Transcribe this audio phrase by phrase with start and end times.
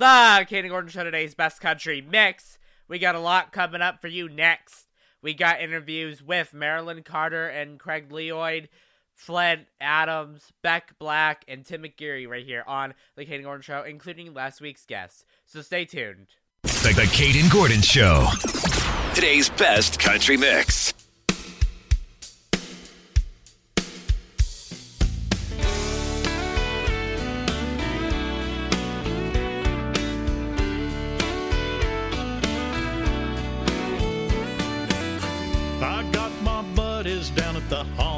[0.00, 2.58] the Kayden Gordon Show Today's Best Country Mix.
[2.88, 4.86] We got a lot coming up for you next.
[5.20, 8.70] We got interviews with Marilyn Carter and Craig Lloyd,
[9.12, 14.32] Flint Adams, Beck Black, and Tim McGeary right here on The Kayden Gordon Show, including
[14.32, 15.26] last week's guests.
[15.44, 16.28] So stay tuned.
[16.62, 18.26] The, the Kayden Gordon Show.
[19.14, 20.94] Today's best country mix.
[37.80, 38.09] the heart.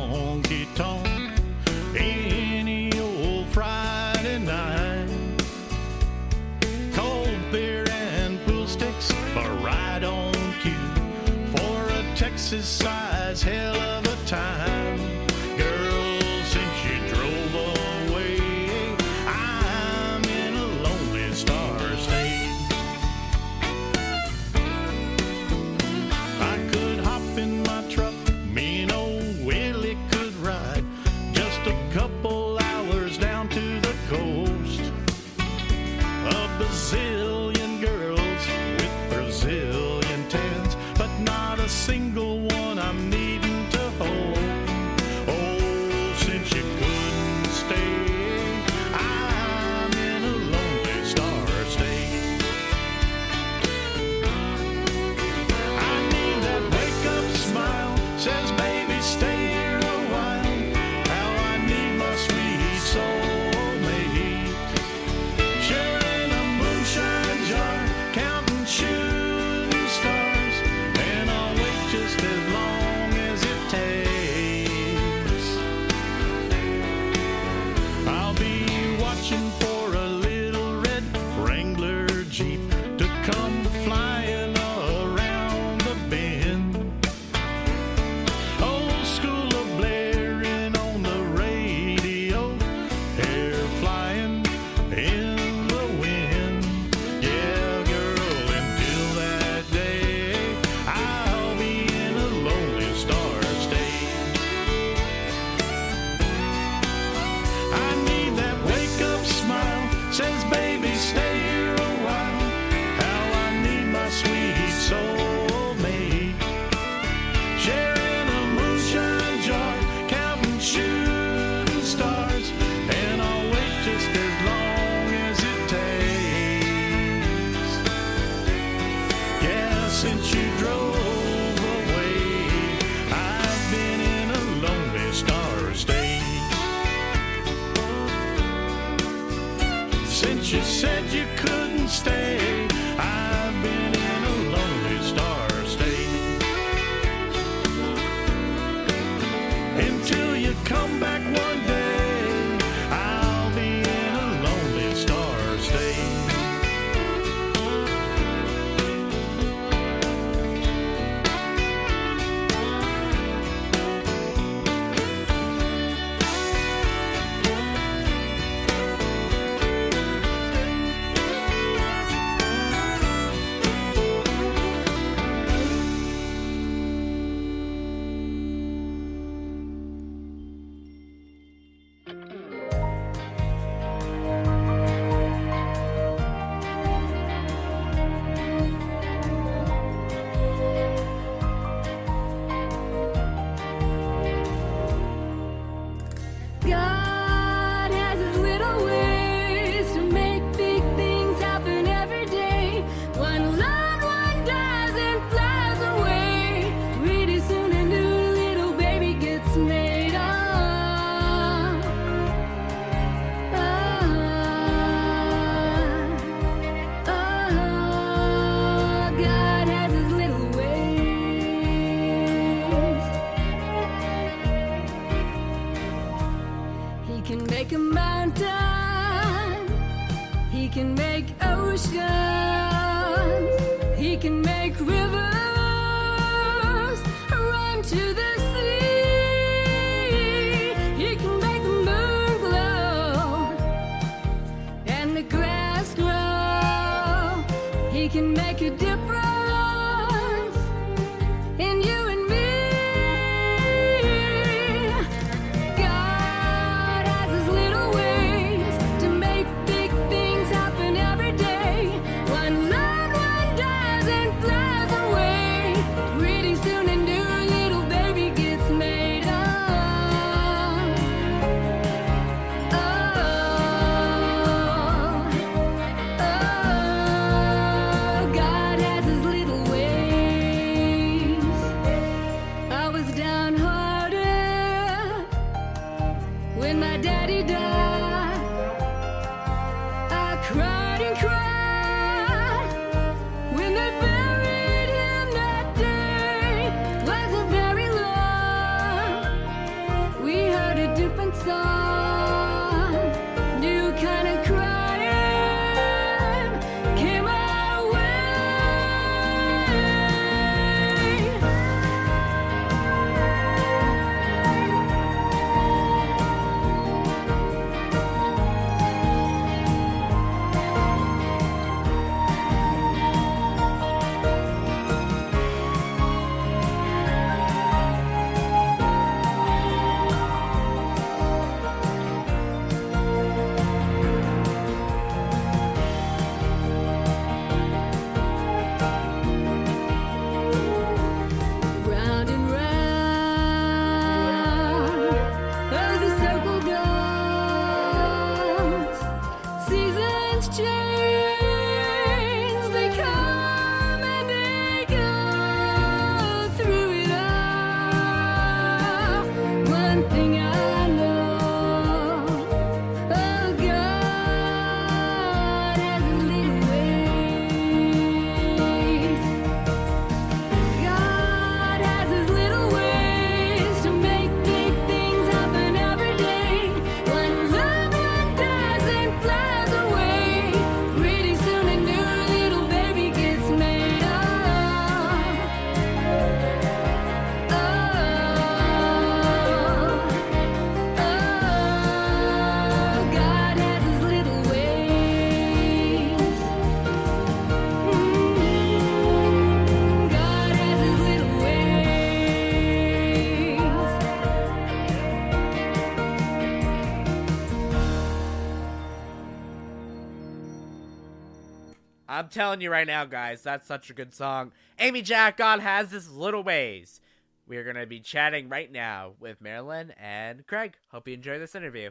[412.33, 414.53] Telling you right now, guys, that's such a good song.
[414.79, 416.99] Amy Jack God has his little ways.
[417.47, 420.73] We're gonna be chatting right now with Marilyn and Craig.
[420.91, 421.91] Hope you enjoy this interview.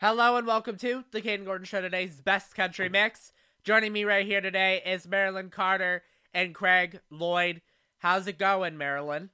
[0.00, 3.30] Hello and welcome to the Kayden Gordon Show today's best country mix.
[3.62, 7.60] Joining me right here today is Marilyn Carter and Craig Lloyd.
[7.98, 9.28] How's it going, Marilyn?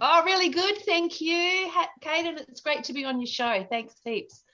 [0.00, 0.78] Oh, really good.
[0.86, 1.68] Thank you,
[2.00, 2.42] Kayden.
[2.48, 3.66] It's great to be on your show.
[3.68, 4.44] Thanks heaps.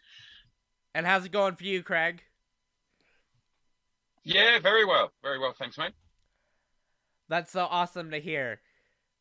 [0.94, 2.22] And how's it going for you, Craig?
[4.26, 5.12] Yeah, very well.
[5.22, 5.54] Very well.
[5.56, 5.92] Thanks, mate.
[7.28, 8.60] That's so awesome to hear.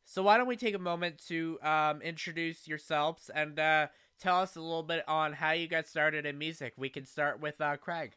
[0.04, 3.88] So why don't we take a moment to um, introduce yourselves and uh,
[4.20, 6.74] tell us a little bit on how you got started in music.
[6.76, 8.14] We can start with uh, Craig.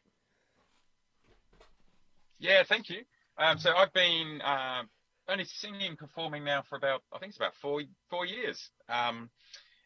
[2.39, 3.03] Yeah, thank you.
[3.37, 4.89] Um, so I've been um,
[5.29, 8.71] only singing, and performing now for about, I think it's about four four years.
[8.89, 9.29] Um,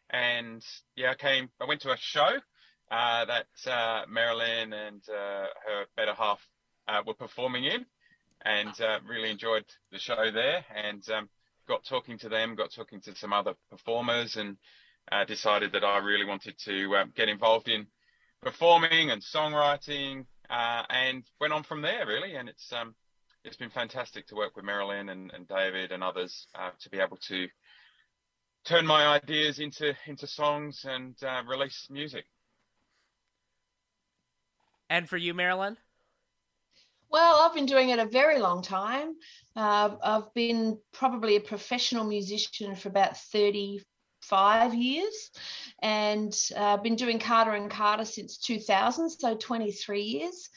[0.09, 0.63] and
[0.95, 2.29] yeah, I came, I went to a show
[2.91, 6.39] uh, that uh, Marilyn and uh, her better half
[6.87, 7.85] uh, were performing in,
[8.43, 10.65] and uh, really enjoyed the show there.
[10.75, 11.29] And um,
[11.67, 14.57] got talking to them, got talking to some other performers, and
[15.11, 17.87] uh, decided that I really wanted to um, get involved in
[18.41, 22.35] performing and songwriting, uh, and went on from there really.
[22.35, 22.95] And it's um,
[23.43, 26.99] it's been fantastic to work with Marilyn and, and David and others uh, to be
[26.99, 27.47] able to
[28.65, 32.25] turn my ideas into into songs and uh, release music.
[34.89, 35.77] And for you, Marilyn?
[37.13, 39.13] Well, I've been doing it a very long time.
[39.55, 45.29] Uh, I've been probably a professional musician for about 35 years
[45.83, 50.49] and I've uh, been doing Carter and Carter since 2000, so 23 years.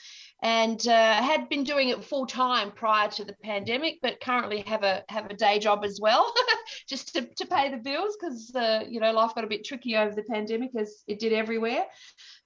[0.42, 4.82] And uh, had been doing it full time prior to the pandemic, but currently have
[4.82, 6.32] a have a day job as well,
[6.88, 9.96] just to, to pay the bills because uh, you know life got a bit tricky
[9.96, 11.86] over the pandemic as it did everywhere.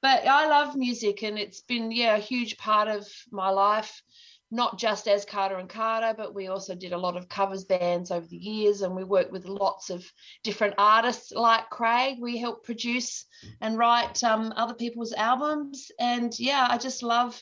[0.03, 4.03] But I love music and it's been yeah a huge part of my life
[4.51, 8.11] not just as Carter and Carter but we also did a lot of covers bands
[8.11, 10.05] over the years and we worked with lots of
[10.43, 12.19] different artists like Craig.
[12.21, 13.27] We help produce
[13.61, 15.91] and write um, other people's albums.
[15.99, 17.41] And yeah I just love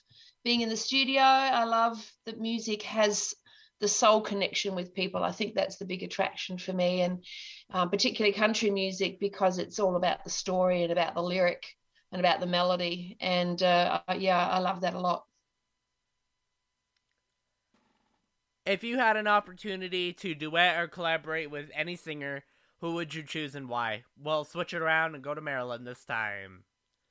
[0.49, 3.35] being in the studio I love that music has
[3.81, 7.23] the soul connection with people I think that's the big attraction for me and
[7.71, 11.76] um, particularly country music because it's all about the story and about the lyric
[12.12, 13.17] and about the melody.
[13.21, 15.25] And uh, yeah, I love that a lot.
[18.64, 22.45] If you had an opportunity to duet or collaborate with any singer,
[22.81, 24.05] who would you choose and why?
[24.23, 26.64] Well, switch it around and go to Marilyn this time.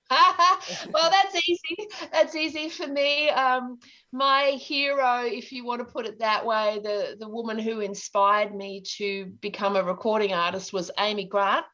[0.94, 1.88] well, that's easy.
[2.12, 3.30] That's easy for me.
[3.30, 3.80] Um,
[4.14, 8.56] my hero, if you want to put it that way, the the woman who inspired
[8.56, 11.66] me to become a recording artist was Amy Grant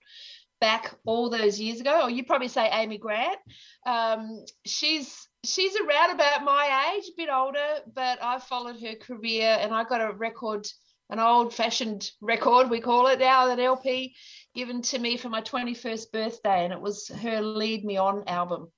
[0.60, 3.38] back all those years ago, or you probably say Amy Grant.
[3.86, 9.58] Um, she's she's around about my age, a bit older, but I followed her career
[9.60, 10.66] and I got a record,
[11.10, 14.16] an old fashioned record, we call it now, an LP
[14.54, 18.70] given to me for my 21st birthday, and it was her Lead Me On album.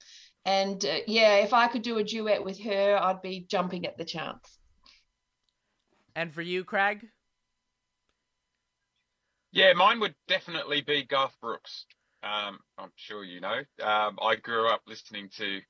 [0.46, 3.98] And uh, yeah, if I could do a duet with her, I'd be jumping at
[3.98, 4.60] the chance.
[6.16, 7.06] And for you, Craig?
[9.52, 11.86] Yeah, mine would definitely be Garth Brooks.
[12.24, 13.60] Um, I'm sure you know.
[13.82, 15.62] Um, I grew up listening to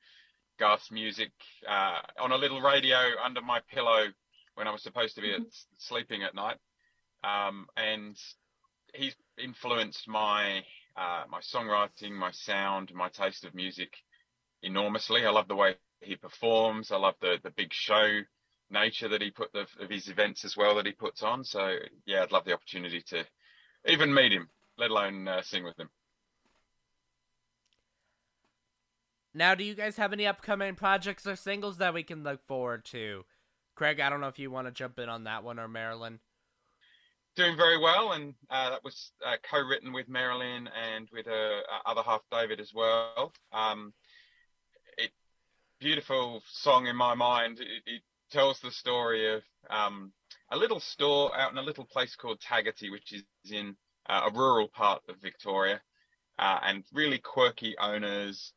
[0.58, 1.30] Garth's music
[1.68, 4.06] uh, on a little radio under my pillow
[4.54, 5.42] when I was supposed to be at,
[5.78, 6.56] sleeping at night,
[7.22, 8.16] um, and
[8.94, 10.62] he's influenced my
[10.96, 13.92] uh, my songwriting, my sound, my taste of music
[14.62, 15.26] enormously.
[15.26, 16.90] I love the way he performs.
[16.90, 18.20] I love the the big show
[18.70, 21.44] nature that he put the, of his events as well that he puts on.
[21.44, 21.76] So
[22.06, 23.24] yeah, I'd love the opportunity to
[23.86, 25.88] even meet him, let alone uh, sing with him.
[29.34, 32.86] Now, do you guys have any upcoming projects or singles that we can look forward
[32.86, 33.24] to?
[33.74, 36.20] Craig, I don't know if you want to jump in on that one or Marilyn.
[37.36, 41.88] Doing very well, and uh, that was uh, co-written with Marilyn and with her uh,
[41.88, 43.30] other half, David, as well.
[43.52, 43.92] Um,
[44.96, 45.10] it
[45.78, 47.60] beautiful song in my mind.
[47.60, 50.12] It, it tells the story of um,
[50.50, 53.76] a little store out in a little place called Tagaty, which is in
[54.08, 55.82] uh, a rural part of Victoria,
[56.38, 58.54] uh, and really quirky owners.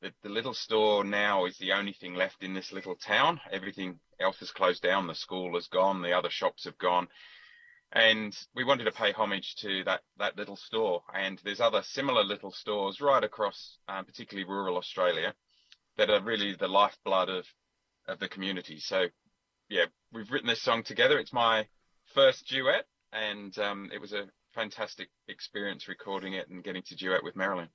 [0.00, 3.42] The, the little store now is the only thing left in this little town.
[3.52, 5.06] Everything else has closed down.
[5.06, 6.00] The school has gone.
[6.00, 7.08] The other shops have gone.
[7.94, 11.02] And we wanted to pay homage to that, that little store.
[11.14, 15.34] And there's other similar little stores right across, um, particularly rural Australia,
[15.98, 17.44] that are really the lifeblood of,
[18.08, 18.78] of the community.
[18.78, 19.06] So
[19.68, 21.18] yeah, we've written this song together.
[21.18, 21.66] It's my
[22.14, 27.24] first duet, and um, it was a fantastic experience recording it and getting to duet
[27.24, 27.68] with Marilyn.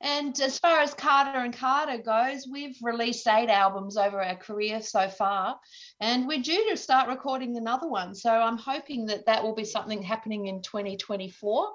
[0.00, 4.80] And as far as Carter and Carter goes, we've released eight albums over our career
[4.80, 5.58] so far,
[6.00, 8.14] and we're due to start recording another one.
[8.14, 11.74] So I'm hoping that that will be something happening in 2024.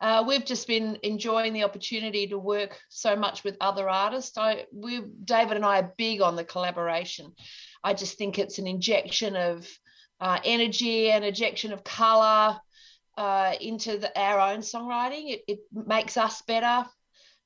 [0.00, 4.36] Uh, we've just been enjoying the opportunity to work so much with other artists.
[4.38, 7.32] I, we, David and I are big on the collaboration.
[7.82, 9.66] I just think it's an injection of
[10.20, 12.58] uh, energy, an injection of color
[13.16, 15.32] uh, into the, our own songwriting.
[15.32, 16.86] It, it makes us better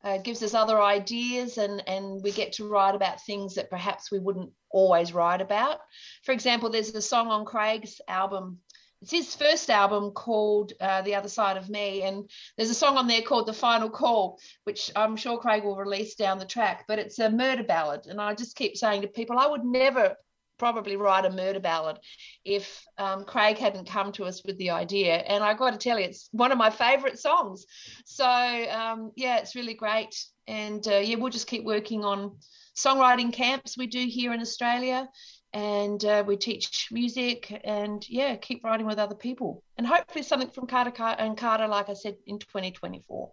[0.02, 4.10] uh, gives us other ideas and, and we get to write about things that perhaps
[4.10, 5.80] we wouldn't always write about.
[6.24, 8.58] For example, there's a song on Craig's album.
[9.02, 12.02] It's his first album called uh, The Other Side of Me.
[12.02, 15.76] And there's a song on there called The Final Call, which I'm sure Craig will
[15.76, 16.84] release down the track.
[16.86, 18.06] But it's a murder ballad.
[18.06, 20.16] And I just keep saying to people, I would never
[20.60, 21.98] probably write a murder ballad
[22.44, 25.14] if um, Craig hadn't come to us with the idea.
[25.16, 27.64] And I got to tell you, it's one of my favourite songs.
[28.04, 30.14] So um, yeah, it's really great.
[30.46, 32.36] And uh, yeah, we'll just keep working on
[32.76, 35.08] songwriting camps we do here in Australia.
[35.54, 39.64] And uh, we teach music and yeah, keep writing with other people.
[39.78, 43.32] And hopefully something from Carter and Carter, like I said, in 2024.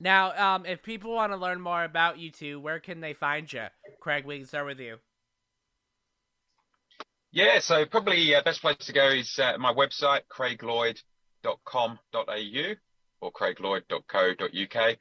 [0.00, 3.52] Now, um, if people want to learn more about you two, where can they find
[3.52, 3.64] you?
[4.00, 4.98] Craig, we can start with you.
[7.32, 12.74] Yeah, so probably uh, best place to go is uh, my website, craiglloyd.com.au
[13.20, 14.96] or craiglloyd.co.uk.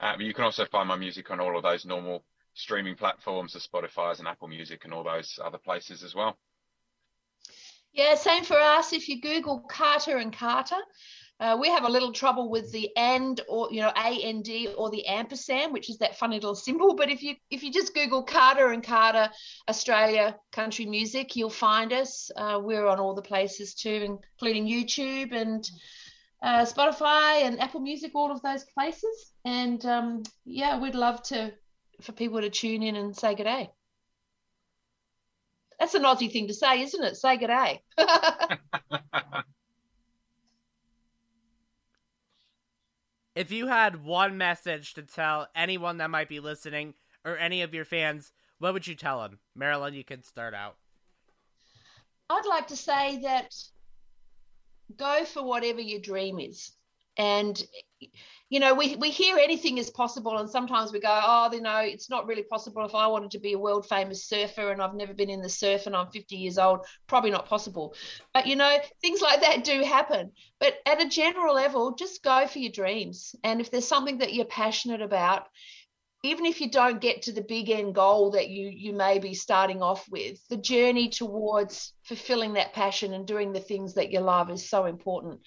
[0.00, 3.60] Um, you can also find my music on all of those normal streaming platforms, the
[3.60, 6.36] Spotify's and Apple Music and all those other places as well.
[7.92, 8.92] Yeah, same for us.
[8.92, 10.78] If you Google Carter and Carter,
[11.40, 15.06] uh, we have a little trouble with the and or you know and or the
[15.06, 16.94] ampersand, which is that funny little symbol.
[16.94, 19.28] But if you if you just Google Carter and Carter
[19.68, 22.30] Australia country music, you'll find us.
[22.36, 25.68] Uh, we're on all the places too, including YouTube and
[26.42, 29.32] uh, Spotify and Apple Music, all of those places.
[29.44, 31.52] And um, yeah, we'd love to
[32.02, 33.70] for people to tune in and say good day.
[35.80, 37.16] That's an Aussie thing to say, isn't it?
[37.16, 37.82] Say good day.
[43.34, 47.74] if you had one message to tell anyone that might be listening or any of
[47.74, 49.38] your fans, what would you tell them?
[49.54, 50.76] Marilyn, you can start out.
[52.30, 53.54] I'd like to say that
[54.96, 56.72] go for whatever your dream is.
[57.16, 57.62] And
[58.52, 61.78] you know, we, we hear anything is possible, and sometimes we go, oh, you know,
[61.78, 62.84] it's not really possible.
[62.84, 65.48] If I wanted to be a world famous surfer and I've never been in the
[65.48, 67.94] surf and I'm 50 years old, probably not possible.
[68.34, 70.32] But you know, things like that do happen.
[70.60, 73.34] But at a general level, just go for your dreams.
[73.42, 75.48] And if there's something that you're passionate about,
[76.24, 79.34] even if you don't get to the big end goal that you you may be
[79.34, 84.20] starting off with the journey towards fulfilling that passion and doing the things that you
[84.20, 85.40] love is so important.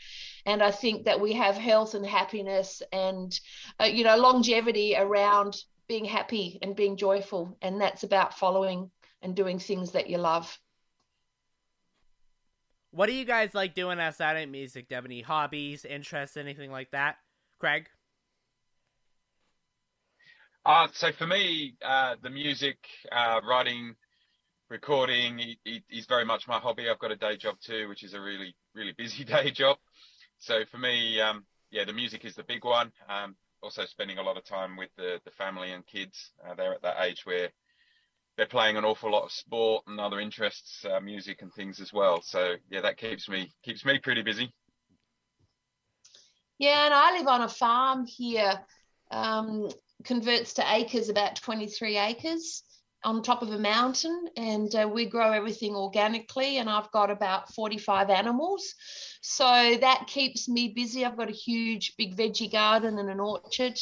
[0.45, 3.37] And i think that we have health and happiness and
[3.79, 5.55] uh, you know longevity around
[5.87, 7.57] being happy and being joyful.
[7.61, 8.91] And that's about following
[9.21, 10.57] and doing things that you love.
[12.91, 14.87] What do you guys like doing outside of music?
[14.87, 17.17] Do you have any hobbies interests anything like that?
[17.59, 17.89] Craig
[20.65, 22.77] uh, so for me, uh, the music,
[23.11, 23.95] uh, writing,
[24.69, 26.89] recording is very much my hobby.
[26.89, 29.77] I've got a day job too, which is a really, really busy day job.
[30.39, 32.91] So for me, um, yeah, the music is the big one.
[33.09, 36.31] Um, also spending a lot of time with the, the family and kids.
[36.47, 37.49] Uh, they're at that age where
[38.37, 41.93] they're playing an awful lot of sport and other interests, uh, music and things as
[41.93, 42.21] well.
[42.21, 44.51] So yeah, that keeps me keeps me pretty busy.
[46.57, 48.59] Yeah, and I live on a farm here
[49.11, 49.69] um,
[50.03, 52.63] converts to acres about 23 acres
[53.05, 54.27] on top of a mountain.
[54.35, 58.73] And uh, we grow everything organically and i've got about 45 animals.
[59.21, 61.05] So that keeps me busy.
[61.05, 63.79] I've got a huge big veggie garden and an orchard.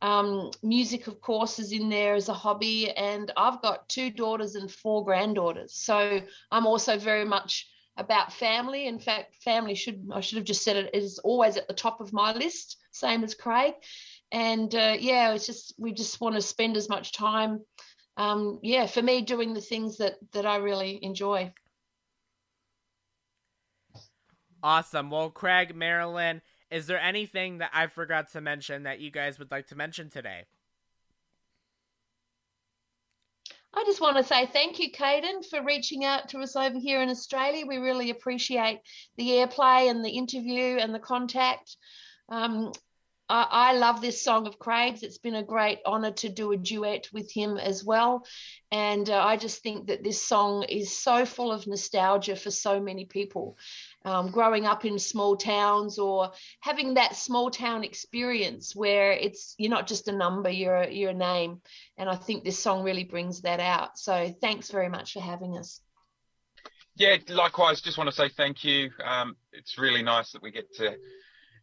[0.00, 2.90] Um, music of course is in there as a hobby.
[2.90, 5.74] And i've got two daughters and four granddaughters.
[5.74, 6.20] So
[6.52, 8.86] i'm also very much about family.
[8.86, 12.00] In fact family should i should have just said it is always at the top
[12.00, 13.74] of my list same as craig
[14.32, 17.60] and uh, yeah it's just we just want to spend as much time
[18.16, 21.52] um, yeah for me doing the things that that i really enjoy
[24.62, 29.38] awesome well craig marilyn is there anything that i forgot to mention that you guys
[29.38, 30.44] would like to mention today
[33.74, 37.02] I just want to say thank you, Kayden, for reaching out to us over here
[37.02, 37.66] in Australia.
[37.66, 38.80] We really appreciate
[39.18, 41.76] the airplay and the interview and the contact.
[42.30, 42.72] Um,
[43.28, 45.02] I, I love this song of Craig's.
[45.02, 48.24] It's been a great honor to do a duet with him as well.
[48.72, 52.80] And uh, I just think that this song is so full of nostalgia for so
[52.80, 53.56] many people.
[54.04, 59.70] um, growing up in small towns or having that small town experience where it's you're
[59.70, 61.60] not just a number, you're a, you're a name.
[61.96, 63.98] And I think this song really brings that out.
[63.98, 65.80] So thanks very much for having us.
[66.96, 67.80] Yeah, likewise.
[67.80, 68.90] Just want to say thank you.
[69.04, 70.96] Um, it's really nice that we get to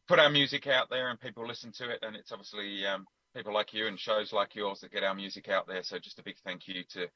[0.07, 1.99] put our music out there and people listen to it.
[2.01, 5.49] And it's obviously um, people like you and shows like yours that get our music
[5.49, 5.83] out there.
[5.83, 7.07] So just a big thank you to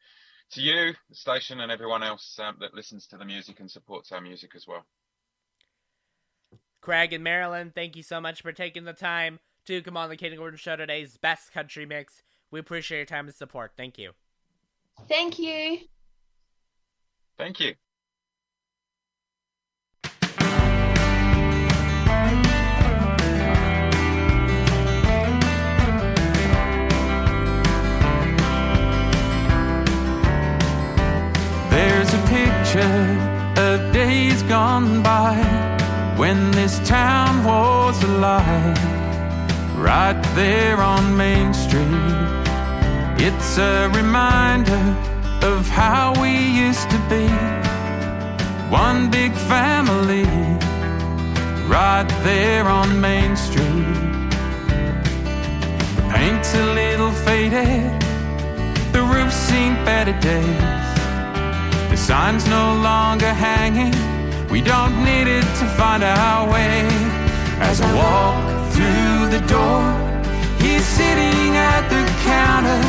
[0.52, 4.12] to you, the station, and everyone else um, that listens to the music and supports
[4.12, 4.84] our music as well.
[6.82, 10.18] Craig and Marilyn, thank you so much for taking the time to come on the
[10.18, 12.24] Kayden Gordon Show today's best country mix.
[12.50, 13.74] We appreciate your time and support.
[13.78, 14.14] Thank you.
[15.08, 15.80] Thank you.
[17.38, 17.76] Thank you.
[34.50, 35.36] Gone by
[36.18, 38.80] when this town was alive,
[39.78, 41.86] right there on Main Street.
[43.28, 44.84] It's a reminder
[45.44, 46.34] of how we
[46.66, 47.28] used to be.
[48.72, 50.26] One big family,
[51.68, 54.32] right there on Main Street.
[55.96, 58.02] The paint's a little faded,
[58.94, 60.90] the roof's seen better days.
[61.92, 64.19] The sign's no longer hanging.
[64.52, 66.82] We don't need it to find our way.
[67.62, 69.84] As I walk through the door,
[70.58, 72.82] he's sitting at the counter,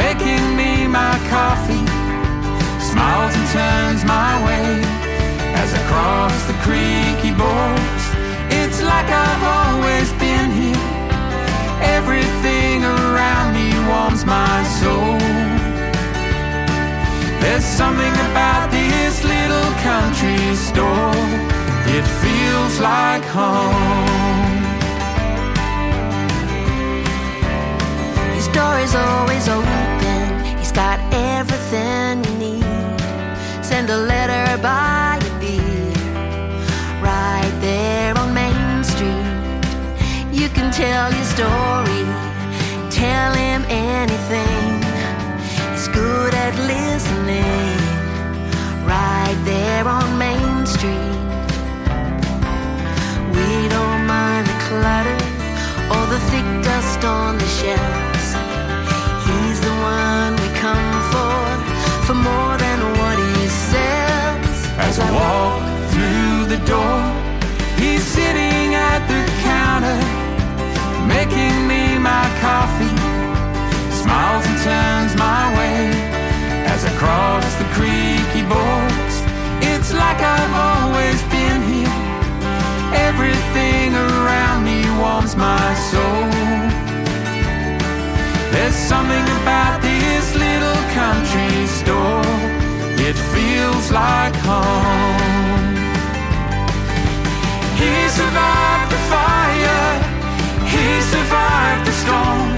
[0.00, 1.84] making me my coffee.
[2.80, 4.80] Smiles and turns my way.
[5.60, 8.04] As I cross the creaky boards.
[8.48, 10.88] It's like I've always been here.
[11.96, 15.55] Everything around me warms my soul.
[17.46, 21.14] There's something about this little country store.
[21.96, 24.64] It feels like home.
[28.34, 30.58] His door is always open.
[30.58, 30.98] He's got
[31.38, 32.64] everything you need.
[33.64, 35.92] Send a letter by a beer.
[37.00, 39.30] Right there on Main Street.
[40.32, 42.02] You can tell your story.
[42.90, 44.55] Tell him anything.
[50.86, 51.18] Street.
[53.36, 55.18] We don't mind the clutter
[55.94, 58.28] or the thick dust on the shelves.
[59.26, 61.42] He's the one we come for,
[62.06, 64.58] for more than what he sells.
[64.86, 67.00] As I walk through the door,
[67.80, 70.00] he's sitting at the counter,
[71.14, 72.96] making me my coffee.
[74.02, 75.78] Smiles and turns my way
[76.72, 78.85] as I cross the creek he boards.
[79.88, 81.98] It's like I've always been here.
[83.06, 86.26] Everything around me warms my soul.
[88.50, 92.26] There's something about this little country store.
[92.98, 95.62] It feels like home.
[97.78, 99.86] He survived the fire.
[100.66, 102.48] He survived the storm.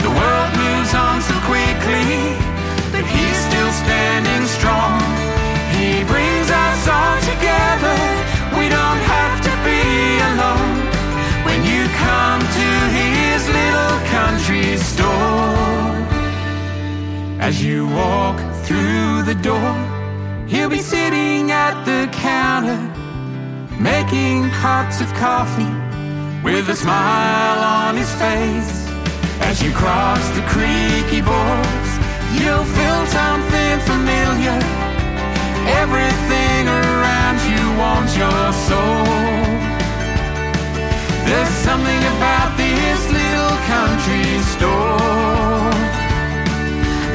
[0.00, 2.40] The world moves on so quickly,
[2.88, 5.21] but he's still standing strong.
[5.82, 7.98] He brings us all together.
[8.56, 9.82] We don't have to be
[10.30, 10.78] alone
[11.46, 12.68] when you come to
[12.98, 15.90] his little country store.
[17.40, 19.74] As you walk through the door,
[20.46, 22.78] he'll be sitting at the counter,
[23.76, 25.74] making cups of coffee
[26.44, 28.72] with a smile on his face.
[29.48, 31.92] As you cross the creaky boards,
[32.38, 34.81] you'll feel something familiar.
[35.66, 39.04] Everything around you warms your soul.
[41.24, 45.70] There's something about this little country store.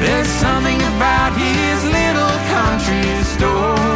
[0.00, 3.87] There's something about his little country store.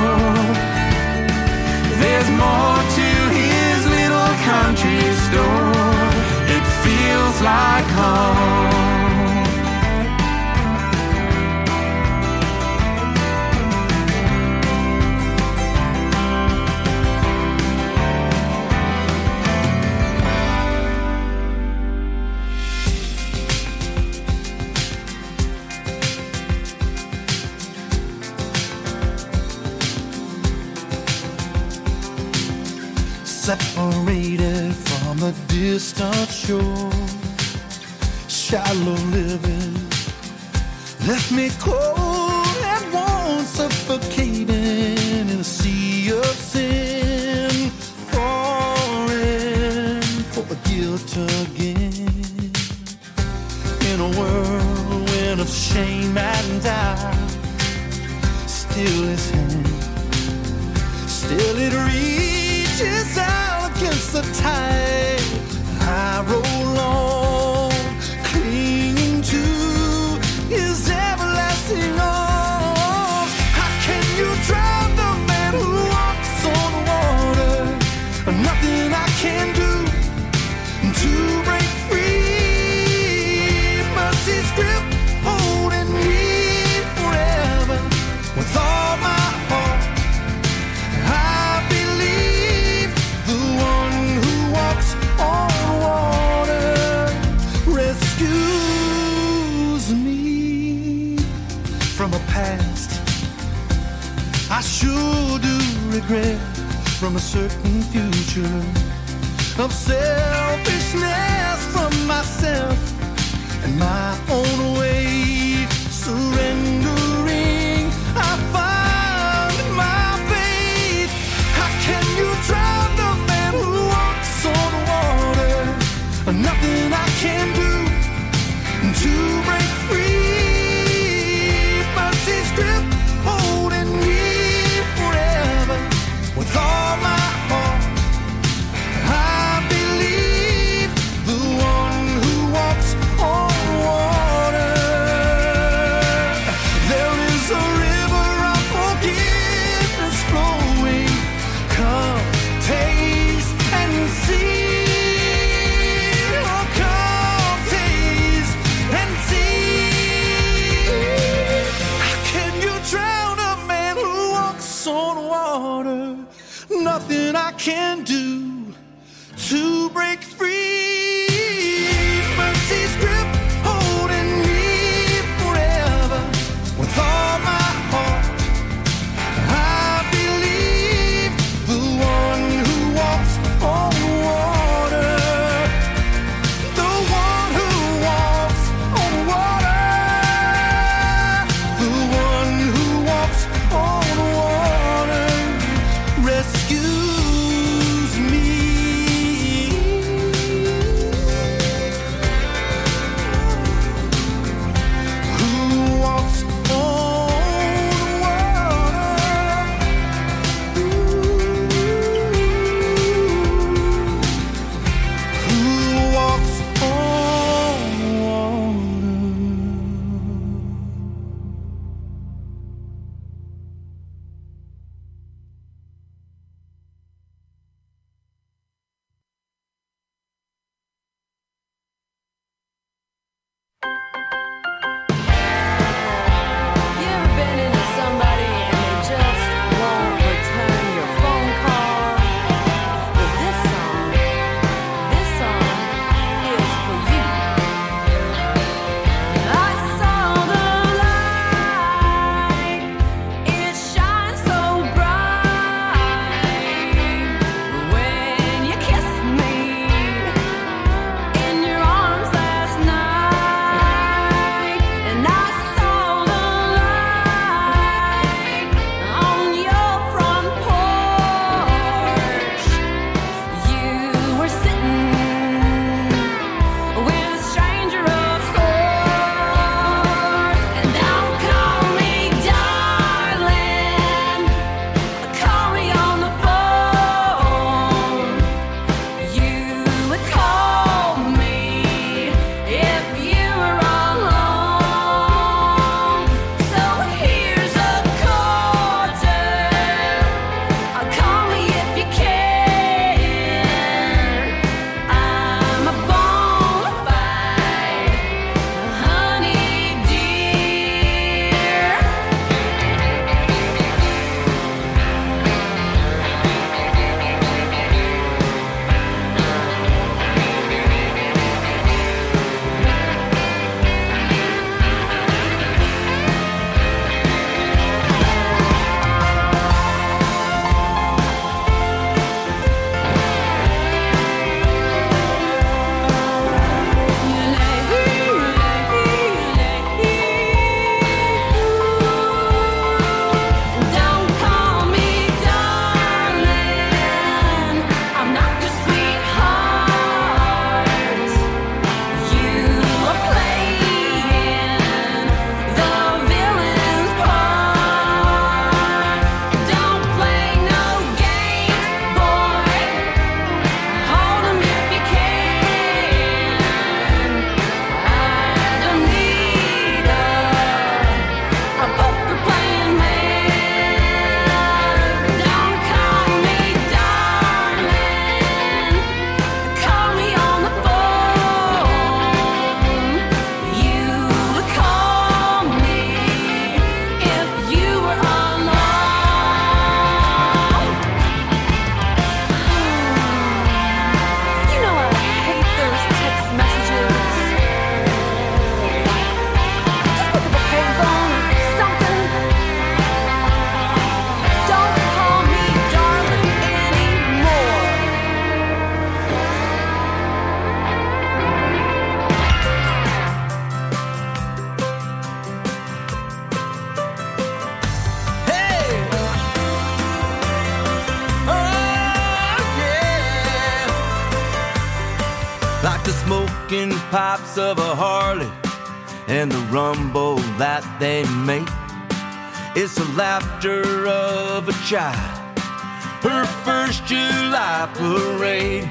[435.00, 438.88] Her first July parade.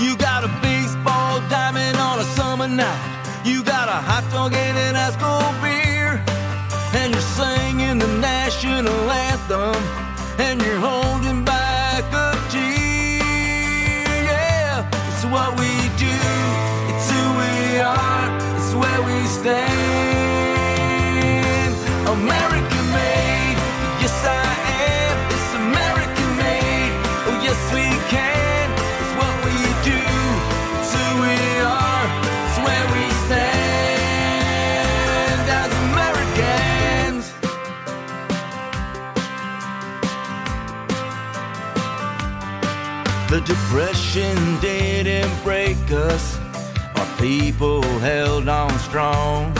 [0.00, 3.44] You got a baseball diamond on a summer night.
[3.44, 5.61] You got a hot dog and an ice cold
[43.44, 46.38] depression didn't break us.
[46.96, 49.54] Our people held on strong.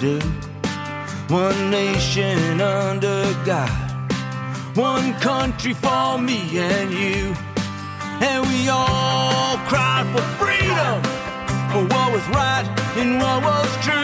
[0.00, 0.18] Do.
[1.28, 3.70] One nation under God,
[4.74, 7.34] one country for me and you.
[8.22, 11.02] And we all cried for freedom,
[11.70, 13.99] for what was right and what was true.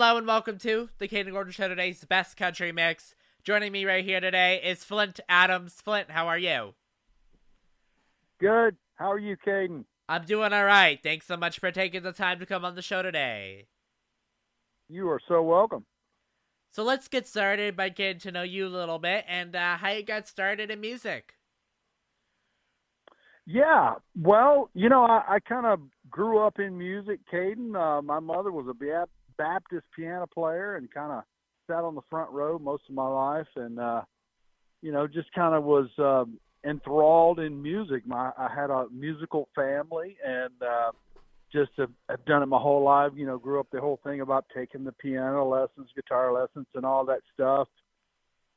[0.00, 3.16] Hello and welcome to the Kayden Gordon Show today's best country mix.
[3.42, 5.80] Joining me right here today is Flint Adams.
[5.80, 6.74] Flint, how are you?
[8.38, 8.76] Good.
[8.94, 9.86] How are you, Kayden?
[10.08, 11.00] I'm doing all right.
[11.02, 13.66] Thanks so much for taking the time to come on the show today.
[14.88, 15.84] You are so welcome.
[16.70, 19.90] So let's get started by getting to know you a little bit and uh, how
[19.90, 21.34] you got started in music.
[23.46, 23.94] Yeah.
[24.16, 27.74] Well, you know, I, I kind of grew up in music, Kayden.
[27.74, 28.74] Uh, my mother was a
[29.38, 31.22] Baptist piano player and kind of
[31.66, 34.02] sat on the front row most of my life, and uh,
[34.82, 36.24] you know, just kind of was uh,
[36.68, 38.06] enthralled in music.
[38.06, 40.90] My I had a musical family, and uh,
[41.52, 43.12] just have, have done it my whole life.
[43.14, 46.84] You know, grew up the whole thing about taking the piano lessons, guitar lessons, and
[46.84, 47.68] all that stuff.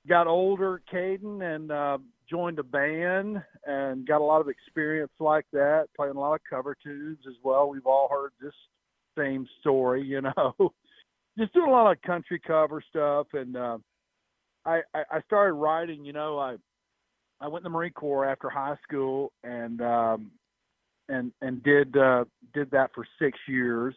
[0.07, 5.45] Got older, Kayden, and uh, joined a band and got a lot of experience like
[5.53, 7.69] that, playing a lot of cover tunes as well.
[7.69, 8.53] We've all heard this
[9.17, 10.53] same story, you know.
[11.37, 13.77] Just doing a lot of country cover stuff, and uh,
[14.65, 16.03] I, I started writing.
[16.03, 16.57] You know, I
[17.39, 20.31] I went in the Marine Corps after high school, and um,
[21.09, 23.95] and and did uh, did that for six years,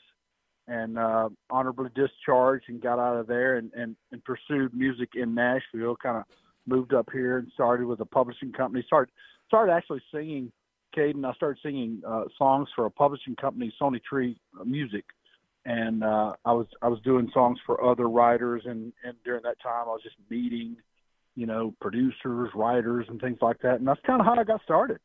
[0.66, 5.34] and uh, honorably discharged and got out of there and and, and pursued music in
[5.34, 5.96] Nashville.
[5.96, 6.24] Kind of
[6.66, 8.82] moved up here and started with a publishing company.
[8.86, 9.12] started
[9.46, 10.50] started actually singing.
[10.96, 15.04] Kayden, I started singing uh, songs for a publishing company, Sony Tree Music,
[15.64, 19.60] and uh, I was I was doing songs for other writers, and and during that
[19.62, 20.76] time I was just meeting
[21.36, 23.76] you know, producers, writers, and things like that.
[23.76, 24.98] And that's kind of how I got started.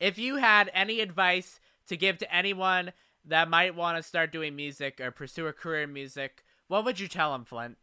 [0.00, 2.92] If you had any advice to give to anyone
[3.24, 6.98] that might want to start doing music or pursue a career in music, what would
[6.98, 7.76] you tell them, Flint?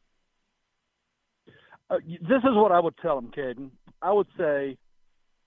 [1.90, 3.72] Uh, this is what I would tell them, Kayden.
[4.02, 4.78] I would say,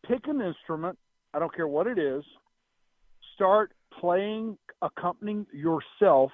[0.06, 0.98] pick an instrument.
[1.34, 2.24] I don't care what it is.
[3.34, 6.30] Start playing, accompanying yourself,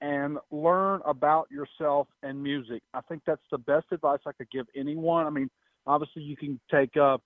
[0.00, 2.82] and learn about yourself and music.
[2.92, 5.26] I think that's the best advice I could give anyone.
[5.26, 5.48] I mean,
[5.86, 7.18] obviously you can take uh,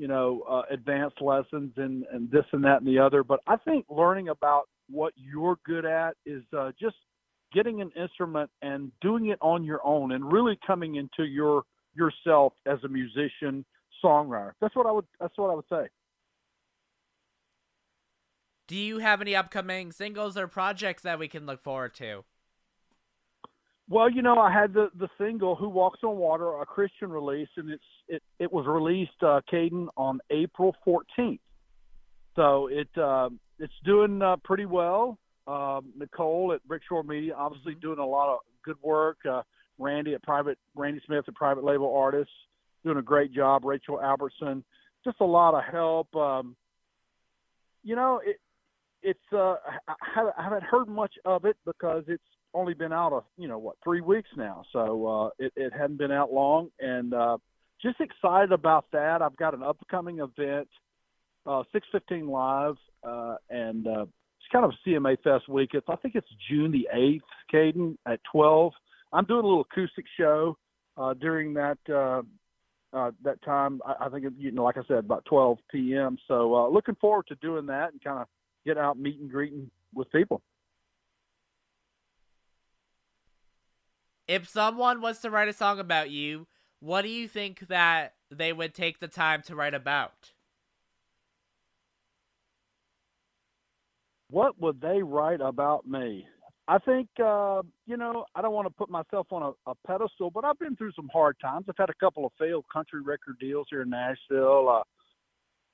[0.00, 3.56] you know, uh, advanced lessons and and this and that and the other, but I
[3.56, 6.96] think learning about what you're good at is uh, just
[7.52, 11.64] getting an instrument and doing it on your own and really coming into your
[11.94, 13.64] yourself as a musician
[14.04, 14.52] songwriter.
[14.60, 15.88] That's what I would that's what I would say.
[18.68, 22.24] Do you have any upcoming singles or projects that we can look forward to?
[23.88, 27.48] Well, you know, I had the the single "Who Walks on Water," a Christian release,
[27.56, 31.40] and it's it it was released, uh, Kayden, on April 14th.
[32.36, 35.18] So it uh, it's doing uh, pretty well.
[35.48, 39.18] Uh, Nicole at Brickshore Media, obviously doing a lot of good work.
[39.28, 39.42] Uh,
[39.80, 42.32] Randy at Private Randy Smith at Private Label Artists,
[42.84, 43.64] doing a great job.
[43.64, 44.64] Rachel Albertson,
[45.04, 46.14] just a lot of help.
[46.14, 46.56] Um,
[47.82, 48.40] you know, it
[49.02, 49.56] it's uh,
[49.88, 49.94] I
[50.36, 52.22] haven't, heard much of it because it's
[52.52, 55.98] only been out a you know what three weeks now, so uh, it it hadn't
[55.98, 57.38] been out long, and uh,
[57.82, 59.22] just excited about that.
[59.22, 60.68] I've got an upcoming event,
[61.46, 65.70] uh, six fifteen live, uh, and uh, it's kind of CMA Fest week.
[65.72, 68.72] It's I think it's June the eighth, Kayden at twelve.
[69.12, 70.56] I'm doing a little acoustic show
[70.96, 72.22] uh, during that uh,
[72.92, 73.80] uh, that time.
[73.86, 76.16] I, I think it, you know, like I said, about 12 p.m.
[76.28, 78.26] So uh, looking forward to doing that and kind of
[78.64, 80.42] get out meet and greeting with people.
[84.28, 86.46] If someone was to write a song about you,
[86.78, 90.32] what do you think that they would take the time to write about?
[94.30, 96.26] What would they write about me?
[96.70, 100.30] I think, uh, you know, I don't want to put myself on a, a pedestal,
[100.30, 101.64] but I've been through some hard times.
[101.68, 104.68] I've had a couple of failed country record deals here in Nashville.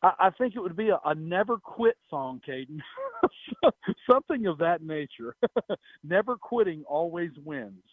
[0.03, 2.81] Uh, I, I think it would be a, a never quit song, Kayden.
[4.11, 5.37] Something of that nature.
[6.03, 7.85] never quitting always wins.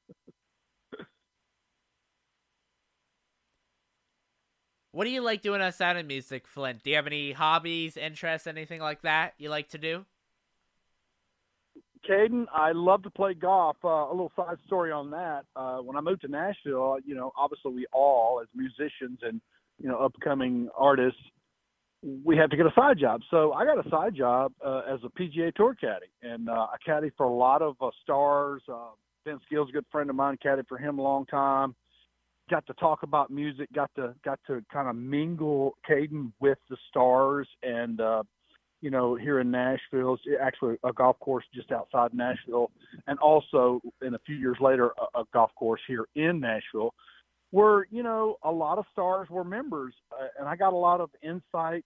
[4.91, 6.83] What do you like doing outside of music, Flint?
[6.83, 10.07] Do you have any hobbies, interests, anything like that you like to do?
[12.09, 13.77] Kayden, I love to play golf.
[13.85, 15.45] Uh, a little side story on that.
[15.57, 19.41] Uh, when I moved to Nashville, you know, obviously we all, as musicians and
[19.79, 21.21] you know, upcoming artists,
[22.25, 23.21] we have to get a side job.
[23.31, 26.77] So I got a side job uh, as a PGA Tour caddy, and uh, I
[26.85, 28.63] caddy for a lot of uh, stars.
[28.69, 28.91] Uh,
[29.25, 31.75] Vince Gill's a good friend of mine, caddy for him a long time.
[32.51, 33.69] Got to talk about music.
[33.75, 38.23] Got to got to kind of mingle Kayden with the stars, and uh,
[38.81, 42.71] you know, here in Nashville, it's actually a golf course just outside Nashville,
[43.07, 46.95] and also in a few years later, a, a golf course here in Nashville,
[47.51, 51.01] where you know a lot of stars were members, uh, and I got a lot
[51.01, 51.85] of insight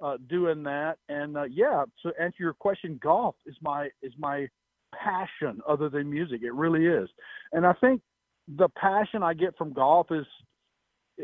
[0.00, 0.96] uh, doing that.
[1.08, 4.48] And uh, yeah, to answer your question, golf is my is my
[4.94, 6.42] passion other than music.
[6.42, 7.08] It really is,
[7.52, 8.02] and I think
[8.48, 10.26] the passion I get from golf is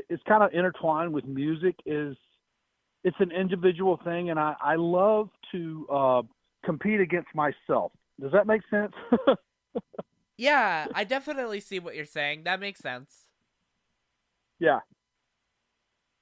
[0.09, 1.75] it's kind of intertwined with music.
[1.85, 2.17] Is
[3.05, 6.23] it's an individual thing, and I I love to uh,
[6.65, 7.93] compete against myself.
[8.21, 8.93] Does that make sense?
[10.39, 12.45] Yeah, I definitely see what you're saying.
[12.45, 13.27] That makes sense.
[14.61, 14.79] Yeah.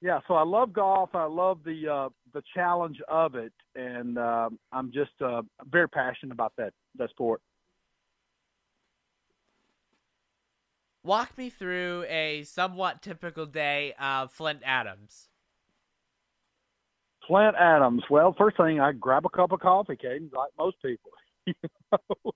[0.01, 1.11] Yeah, so I love golf.
[1.13, 6.33] I love the uh, the challenge of it, and uh, I'm just uh, very passionate
[6.33, 7.41] about that that sport.
[11.03, 15.29] Walk me through a somewhat typical day of Flint Adams.
[17.27, 18.03] Flint Adams.
[18.09, 21.11] Well, first thing I grab a cup of coffee, Kayden, like most people.
[21.45, 21.53] you
[21.91, 22.31] know?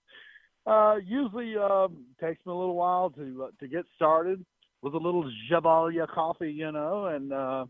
[0.65, 4.45] uh, usually um, takes me a little while to uh, to get started
[4.81, 7.65] with a little Javalia coffee, you know, and uh,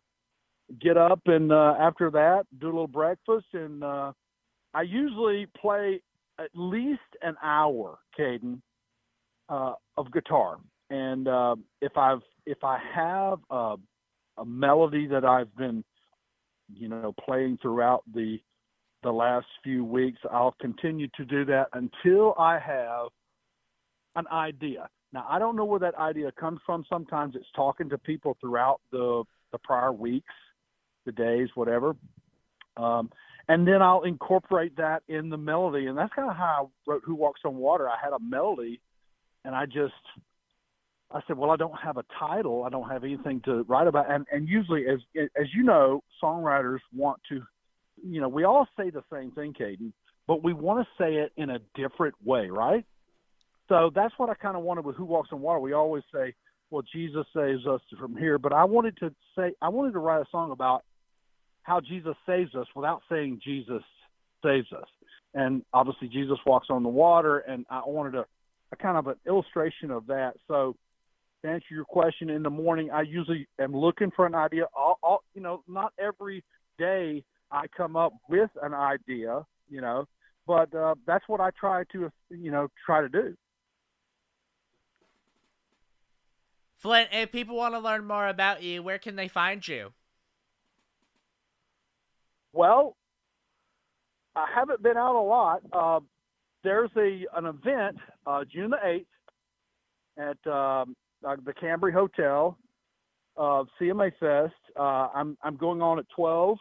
[0.81, 4.11] get up and uh, after that do a little breakfast and uh,
[4.73, 6.01] I usually play
[6.39, 8.61] at least an hour, Kayden,
[9.49, 10.57] uh, of guitar.
[10.89, 13.75] And uh, if I've if I have a,
[14.37, 15.83] a melody that I've been,
[16.75, 18.39] you know, playing throughout the
[19.03, 23.07] the last few weeks, I'll continue to do that until I have
[24.15, 24.87] an idea.
[25.13, 26.85] Now I don't know where that idea comes from.
[26.89, 30.33] Sometimes it's talking to people throughout the the prior weeks,
[31.05, 31.95] the days, whatever.
[32.77, 33.09] Um,
[33.47, 37.01] and then I'll incorporate that in the melody, and that's kind of how I wrote
[37.05, 38.79] "Who Walks on Water." I had a melody,
[39.43, 39.93] and I just
[41.13, 42.63] I said, well, I don't have a title.
[42.63, 44.09] I don't have anything to write about.
[44.09, 47.41] And and usually, as as you know, songwriters want to,
[48.03, 49.91] you know, we all say the same thing, Kayden,
[50.27, 52.85] but we want to say it in a different way, right?
[53.67, 55.59] So that's what I kind of wanted with Who Walks on Water.
[55.59, 56.33] We always say,
[56.69, 60.21] well, Jesus saves us from here, but I wanted to say, I wanted to write
[60.21, 60.83] a song about
[61.63, 63.83] how Jesus saves us without saying Jesus
[64.43, 64.87] saves us.
[65.33, 68.25] And obviously, Jesus walks on the water, and I wanted a,
[68.71, 70.33] a kind of an illustration of that.
[70.47, 70.75] So
[71.43, 74.65] to answer your question, in the morning, I usually am looking for an idea.
[74.75, 76.43] I'll, I'll, you know, not every
[76.77, 80.05] day I come up with an idea, you know,
[80.47, 83.35] but uh, that's what I try to, you know, try to do.
[86.77, 89.93] Flint, if people want to learn more about you, where can they find you?
[92.53, 92.97] Well,
[94.35, 95.61] I haven't been out a lot.
[95.71, 95.99] Uh,
[96.63, 99.07] there's a an event uh, June the eighth
[100.17, 100.95] at um,
[101.27, 102.57] uh, the Cambria Hotel
[103.37, 104.53] of CMA Fest.
[104.77, 106.57] Uh, I'm I'm going on at 12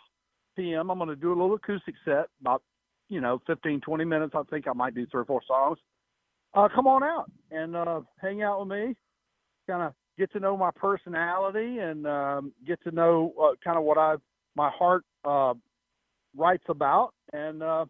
[0.56, 0.90] p.m.
[0.90, 2.62] I'm going to do a little acoustic set, about
[3.08, 4.34] you know 15 20 minutes.
[4.36, 5.78] I think I might do three or four songs.
[6.54, 8.94] Uh, come on out and uh, hang out with me.
[9.68, 13.84] Kind of get to know my personality and um, get to know uh, kind of
[13.84, 14.16] what I
[14.56, 15.54] my heart uh,
[16.36, 17.84] writes about, and uh,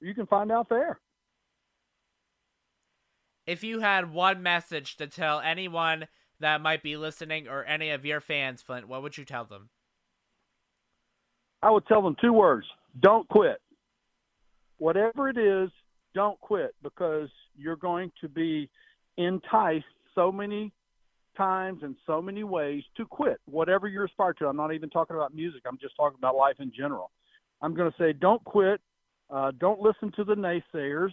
[0.00, 1.00] you can find out there.
[3.52, 6.08] If you had one message to tell anyone
[6.40, 9.68] that might be listening or any of your fans, Flint, what would you tell them?
[11.62, 12.66] I would tell them two words:
[13.02, 13.60] don't quit.
[14.78, 15.68] Whatever it is,
[16.14, 18.70] don't quit because you're going to be
[19.18, 19.84] enticed
[20.14, 20.72] so many
[21.36, 24.46] times in so many ways to quit whatever you're aspired to.
[24.46, 25.60] I'm not even talking about music.
[25.68, 27.10] I'm just talking about life in general.
[27.60, 28.80] I'm going to say, don't quit.
[29.28, 31.12] Uh, don't listen to the naysayers,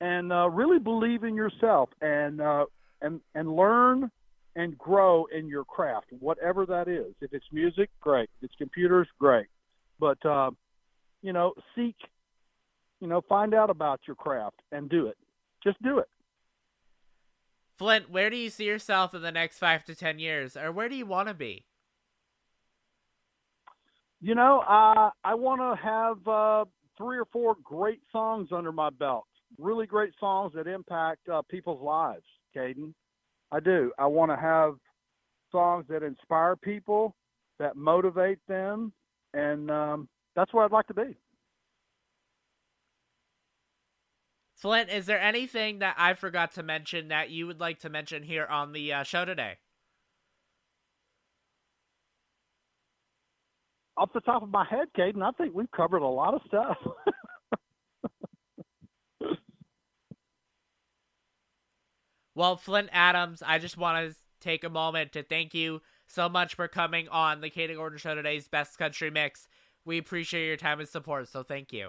[0.00, 2.66] and uh, really believe in yourself, and uh,
[3.00, 4.10] and and learn
[4.56, 7.14] and grow in your craft, whatever that is.
[7.20, 8.28] If it's music, great.
[8.38, 9.46] If it's computers, great.
[10.00, 10.50] But uh,
[11.22, 11.96] you know, seek,
[13.00, 15.16] you know, find out about your craft and do it.
[15.62, 16.08] Just do it.
[17.76, 20.88] Flint, where do you see yourself in the next five to ten years, or where
[20.88, 21.64] do you want to be?
[24.20, 26.64] You know, uh, I want to have uh,
[26.96, 29.27] three or four great songs under my belt.
[29.56, 32.24] Really great songs that impact uh, people's lives,
[32.56, 32.92] Kayden.
[33.50, 33.92] I do.
[33.98, 34.74] I want to have
[35.50, 37.14] songs that inspire people,
[37.58, 38.92] that motivate them,
[39.34, 41.16] and um, that's where I'd like to be.
[44.54, 48.24] Flint, is there anything that I forgot to mention that you would like to mention
[48.24, 49.58] here on the uh, show today?
[53.96, 56.76] Off the top of my head, Kayden, I think we've covered a lot of stuff.
[62.38, 66.54] Well, Flint Adams, I just want to take a moment to thank you so much
[66.54, 69.48] for coming on the Kayden Gordon Show today's Best Country Mix.
[69.84, 71.88] We appreciate your time and support, so thank you.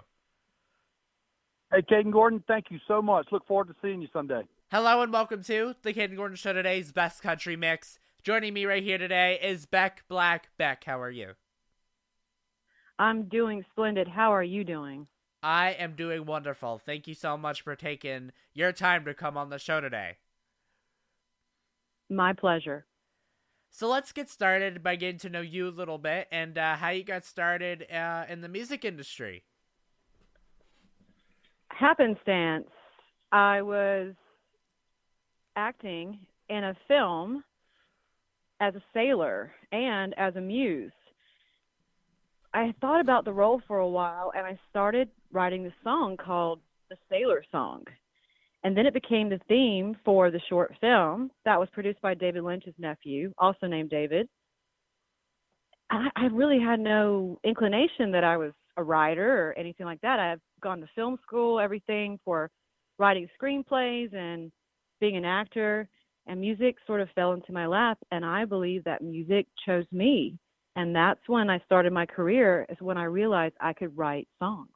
[1.72, 3.28] hey, Kayden Gordon, thank you so much.
[3.32, 4.41] Look forward to seeing you someday.
[4.72, 8.00] Hello and welcome to the Kayden Gordon Show today's Best Country Mix.
[8.24, 10.50] Joining me right here today is Beck Black.
[10.58, 11.34] Beck, how are you?
[12.97, 14.08] I'm doing splendid.
[14.08, 15.06] How are you doing?
[15.43, 16.82] I am doing wonderful.
[16.84, 20.18] Thank you so much for taking your time to come on the show today.
[22.10, 22.86] My pleasure.
[23.72, 26.89] So let's get started by getting to know you a little bit and uh, how
[26.89, 29.43] you got started uh, in the music industry.
[31.70, 32.68] Happenstance.
[33.32, 34.16] I was
[35.55, 37.43] acting in a film
[38.60, 40.91] as a sailor and as a muse.
[42.53, 46.60] I thought about the role for a while and I started writing this song called
[46.89, 47.86] The Sailor Song.
[48.64, 52.43] And then it became the theme for the short film that was produced by David
[52.43, 54.28] Lynch's nephew, also named David.
[55.89, 60.20] I, I really had no inclination that I was a writer or anything like that.
[60.20, 62.49] I've gone to film school, everything for
[62.97, 64.51] writing screenplays and
[64.99, 65.88] being an actor,
[66.28, 67.97] and music sort of fell into my lap.
[68.12, 70.38] And I believe that music chose me.
[70.76, 74.70] And that's when I started my career, is when I realized I could write songs.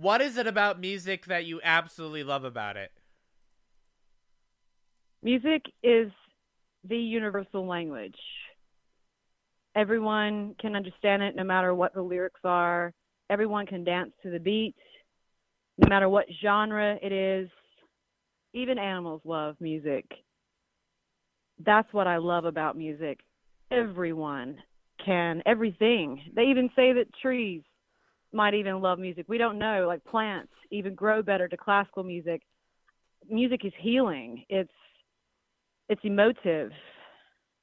[0.00, 2.90] What is it about music that you absolutely love about it?
[5.22, 6.10] Music is
[6.88, 8.16] the universal language.
[9.76, 12.94] Everyone can understand it no matter what the lyrics are.
[13.28, 14.74] Everyone can dance to the beat,
[15.76, 17.50] no matter what genre it is.
[18.54, 20.06] Even animals love music.
[21.62, 23.20] That's what I love about music.
[23.70, 24.56] Everyone
[25.04, 26.22] can, everything.
[26.34, 27.60] They even say that trees
[28.32, 29.26] might even love music.
[29.28, 32.42] We don't know, like plants even grow better to classical music.
[33.28, 34.44] music is healing.
[34.48, 34.72] It's
[35.88, 36.70] it's emotive.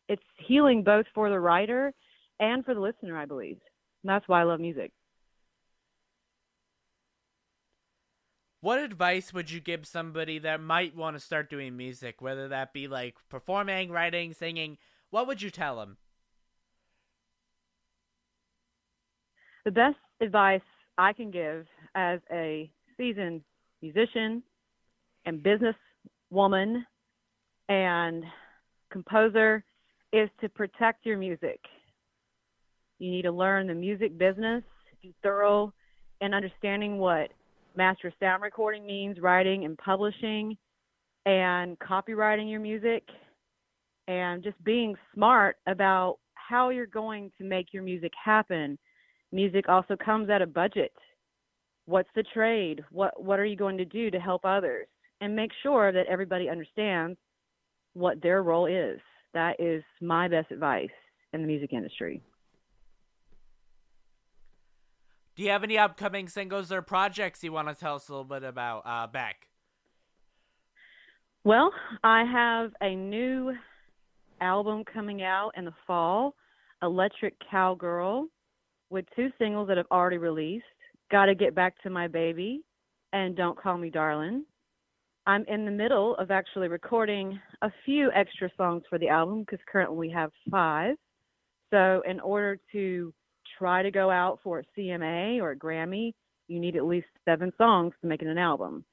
[0.09, 1.93] It's healing both for the writer
[2.39, 3.59] and for the listener, I believe.
[4.03, 4.91] And that's why I love music.
[8.59, 12.73] What advice would you give somebody that might want to start doing music, whether that
[12.73, 14.77] be like performing, writing, singing?
[15.09, 15.97] What would you tell them?
[19.67, 20.61] The best advice
[20.97, 23.41] I can give as a seasoned
[23.81, 24.41] musician
[25.25, 26.85] and businesswoman
[27.67, 28.23] and
[28.89, 29.65] composer
[30.13, 31.59] is to protect your music.
[32.99, 34.63] You need to learn the music business,
[35.01, 35.73] be thorough
[36.21, 37.31] in understanding what
[37.75, 40.57] master sound recording means, writing and publishing,
[41.25, 43.03] and copywriting your music,
[44.07, 48.77] and just being smart about how you're going to make your music happen.
[49.31, 50.93] Music also comes at a budget.
[51.85, 52.83] What's the trade?
[52.91, 54.87] What what are you going to do to help others?
[55.21, 57.17] And make sure that everybody understands
[57.93, 58.99] what their role is.
[59.33, 60.89] That is my best advice
[61.33, 62.21] in the music industry.
[65.35, 68.23] Do you have any upcoming singles or projects you want to tell us a little
[68.23, 69.47] bit about, uh, Beck?
[71.43, 71.71] Well,
[72.03, 73.53] I have a new
[74.41, 76.35] album coming out in the fall,
[76.81, 78.27] Electric Cowgirl,
[78.89, 80.65] with two singles that have already released.
[81.11, 82.61] Gotta Get Back to My Baby
[83.13, 84.45] and Don't Call Me Darling.
[85.25, 89.59] I'm in the middle of actually recording a few extra songs for the album because
[89.69, 90.95] currently we have five.
[91.69, 93.13] So, in order to
[93.57, 96.13] try to go out for a CMA or a Grammy,
[96.47, 98.85] you need at least seven songs to make it an album.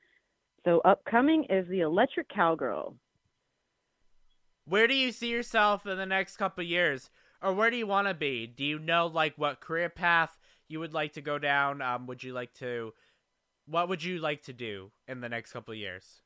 [0.64, 2.97] So, upcoming is the Electric Cowgirl.
[4.64, 7.11] Where do you see yourself in the next couple years,
[7.45, 8.47] or where do you want to be?
[8.47, 11.82] Do you know like what career path you would like to go down?
[11.82, 12.95] Um, would you like to?
[13.66, 16.22] What would you like to do in the next couple of years?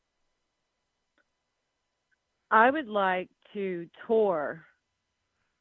[2.51, 4.65] I would like to tour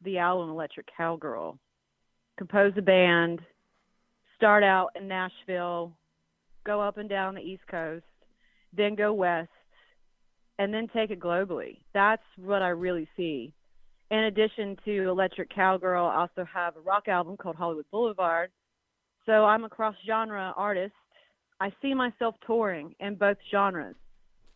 [0.04, 1.60] the album Electric Cowgirl,
[2.38, 3.42] compose a band,
[4.36, 5.98] start out in Nashville,
[6.66, 8.06] go up and down the East Coast,
[8.74, 9.50] then go west,
[10.60, 11.80] and then take it globally.
[11.94, 13.54] That's what I really see.
[14.10, 18.52] In addition to Electric Cowgirl, I also have a rock album called Hollywood Boulevard.
[19.26, 20.94] So I'm a cross genre artist.
[21.60, 23.96] I see myself touring in both genres.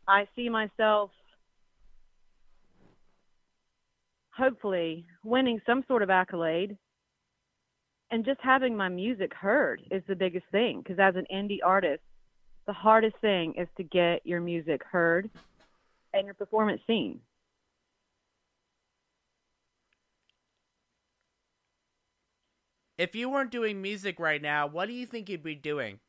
[0.08, 1.12] I see myself
[4.32, 6.78] hopefully winning some sort of accolade
[8.12, 12.02] and just having my music heard is the biggest thing because as an indie artist
[12.66, 15.30] the hardest thing is to get your music heard
[16.14, 17.20] and your performance seen
[23.02, 26.00] If you weren't doing music right now, what do you think you'd be doing?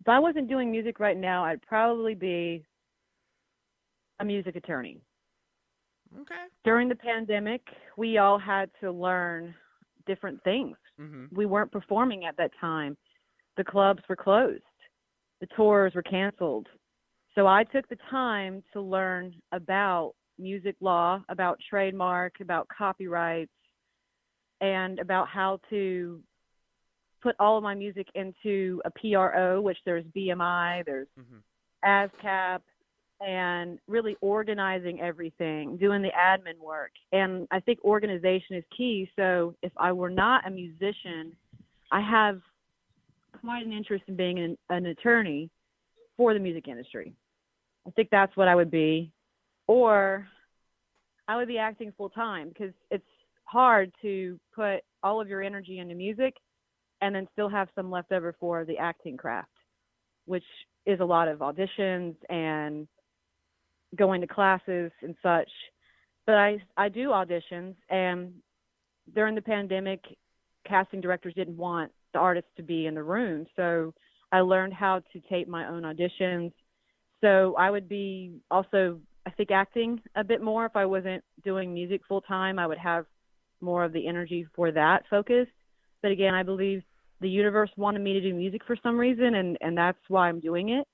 [0.00, 2.62] if i wasn't doing music right now i'd probably be
[4.20, 4.98] a music attorney
[6.20, 6.44] Okay.
[6.62, 7.62] during the pandemic
[7.96, 9.54] we all had to learn
[10.06, 11.34] different things Mm-hmm.
[11.34, 12.96] we weren't performing at that time.
[13.56, 14.62] The clubs were closed.
[15.40, 16.68] The tours were canceled.
[17.34, 23.50] So I took the time to learn about music law, about trademark, about copyrights,
[24.60, 26.22] and about how to
[27.22, 31.42] put all of my music into a PRO, which there's BMI, there's Mhm.
[31.84, 32.62] ASCAP,
[33.20, 36.92] and really organizing everything, doing the admin work.
[37.12, 39.10] And I think organization is key.
[39.16, 41.36] So if I were not a musician,
[41.90, 42.42] I have
[43.40, 45.50] quite an interest in being an, an attorney
[46.16, 47.14] for the music industry.
[47.86, 49.12] I think that's what I would be.
[49.66, 50.28] Or
[51.28, 53.08] I would be acting full time because it's
[53.44, 56.34] hard to put all of your energy into music
[57.00, 59.48] and then still have some left over for the acting craft,
[60.26, 60.44] which
[60.86, 62.86] is a lot of auditions and
[63.96, 65.50] going to classes and such.
[66.26, 68.32] But I I do auditions and
[69.14, 70.00] during the pandemic
[70.66, 73.46] casting directors didn't want the artists to be in the room.
[73.56, 73.92] So
[74.32, 76.52] I learned how to tape my own auditions.
[77.20, 81.72] So I would be also I think acting a bit more if I wasn't doing
[81.72, 82.58] music full time.
[82.58, 83.06] I would have
[83.60, 85.46] more of the energy for that focus.
[86.02, 86.82] But again, I believe
[87.20, 90.40] the universe wanted me to do music for some reason and and that's why I'm
[90.40, 90.86] doing it.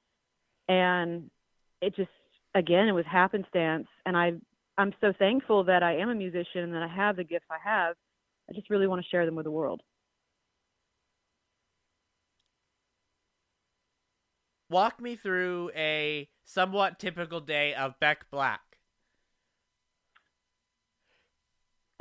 [0.68, 1.30] And
[1.80, 2.10] it just
[2.54, 4.32] again it was happenstance and I
[4.78, 7.58] I'm so thankful that I am a musician and that I have the gifts I
[7.68, 7.96] have.
[8.48, 9.82] I just really want to share them with the world.
[14.70, 18.69] Walk me through a somewhat typical day of Beck Black.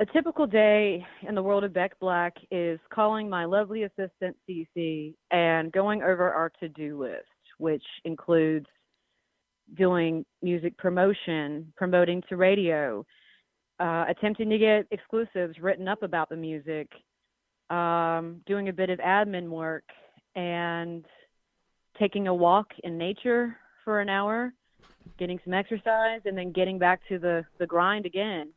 [0.00, 5.12] A typical day in the world of Beck Black is calling my lovely assistant Cece
[5.30, 7.26] and going over our to-do list.
[7.58, 8.64] which includes
[9.76, 13.04] doing music promotion, promoting to radio,
[13.78, 16.88] uh, attempting to get exclusives written up about the music,
[17.68, 19.84] um, doing a bit of admin work,
[20.34, 21.04] and
[21.98, 24.54] taking a walk in nature for an hour,
[25.18, 28.50] getting some exercise, and then getting back to the, the grind again.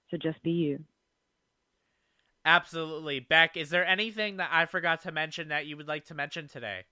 [0.09, 0.83] So just be you.
[2.47, 3.19] Absolutely.
[3.19, 6.47] Beck, is there anything that I forgot to mention that you would like to mention
[6.47, 6.85] today?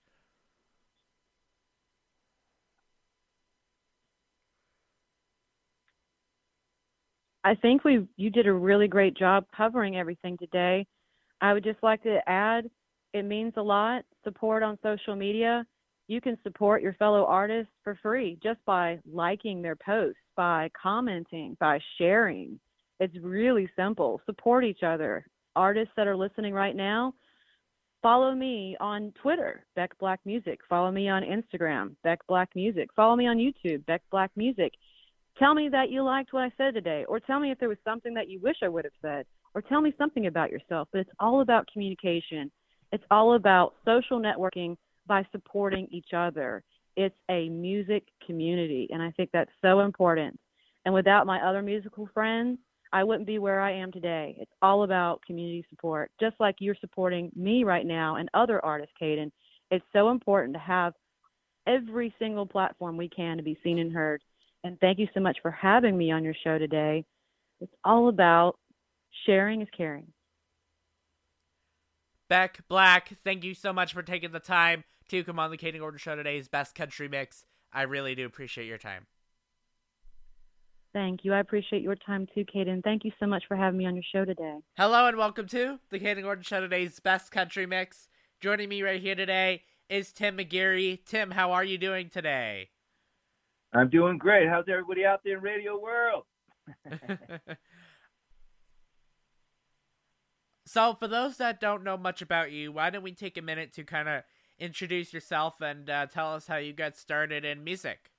[7.44, 10.86] I think we you did a really great job covering everything today.
[11.42, 12.70] I would just like to add
[13.14, 14.04] it means a lot.
[14.26, 15.66] Support on social media.
[16.08, 21.56] You can support your fellow artists for free just by liking their posts, by commenting,
[21.60, 22.60] by sharing.
[23.00, 24.22] It's really simple.
[24.26, 25.26] Support each other.
[25.56, 27.14] Artists that are listening right now,
[28.02, 30.60] follow me on Twitter, Beck Black Music.
[30.70, 32.90] Follow me on Instagram, Beck Black Music.
[32.96, 34.74] Follow me on YouTube, Beck Black Music.
[35.40, 37.78] Tell me that you liked what I said today, or tell me if there was
[37.84, 40.88] something that you wish I would have said, or tell me something about yourself.
[40.92, 42.52] But it's all about communication.
[42.92, 44.78] It's all about social networking
[45.08, 46.64] by supporting each other.
[46.96, 50.40] It's a music community, and I think that's so important.
[50.86, 52.60] And without my other musical friends,
[52.94, 54.38] I wouldn't be where I am today.
[54.40, 56.12] It's all about community support.
[56.20, 59.32] Just like you're supporting me right now and other artists, Kayden,
[59.72, 60.94] it's so important to have
[61.68, 64.22] every single platform we can to be seen and heard.
[64.64, 67.06] And thank you so much for having me on your show today.
[67.60, 68.58] It's all about
[69.26, 70.08] sharing is caring.
[72.30, 75.80] Beck Black, thank you so much for taking the time to come on the Kayden
[75.80, 77.46] Gordon Show today's Best Country Mix.
[77.72, 79.06] I really do appreciate your time.
[80.96, 81.34] Thank you.
[81.34, 82.82] I appreciate your time too, Kayden.
[82.82, 84.60] Thank you so much for having me on your show today.
[84.78, 88.08] Hello and welcome to the Kayden Gordon Show today's Best Country Mix.
[88.40, 91.04] Joining me right here today is Tim McGeary.
[91.06, 92.70] Tim, how are you doing today?
[93.74, 94.48] I'm doing great.
[94.48, 96.24] How's everybody out there in radio world?
[100.66, 103.74] so, for those that don't know much about you, why don't we take a minute
[103.74, 104.24] to kind of
[104.58, 108.12] introduce yourself and uh, tell us how you got started in music?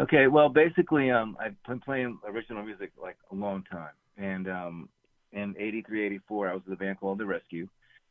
[0.00, 4.88] Okay, well, basically, um, I've been playing original music like a long time, and um,
[5.32, 7.68] in '83, '84, I was with a band called The Rescue,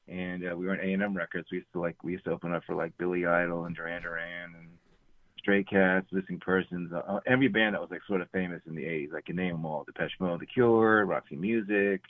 [0.08, 1.48] and uh, we were in A&M Records.
[1.52, 4.04] We used to like we used to open up for like Billy Idol and Duran
[4.04, 4.68] Duran and
[5.40, 8.84] Stray Cats, Missing Persons, uh, every band that was like sort of famous in the
[8.84, 9.16] '80s.
[9.16, 12.04] I can name them all: Depeche Mode, The Cure, Roxy Music,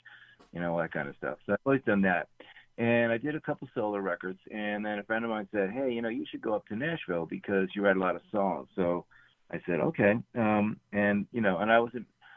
[0.52, 1.38] you know, all that kind of stuff.
[1.46, 2.28] So I've always done that.
[2.76, 5.90] And I did a couple solo records, and then a friend of mine said, "Hey,
[5.90, 8.68] you know, you should go up to Nashville because you write a lot of songs."
[8.76, 9.06] So
[9.50, 11.92] I said, "Okay." Um, and you know, and I was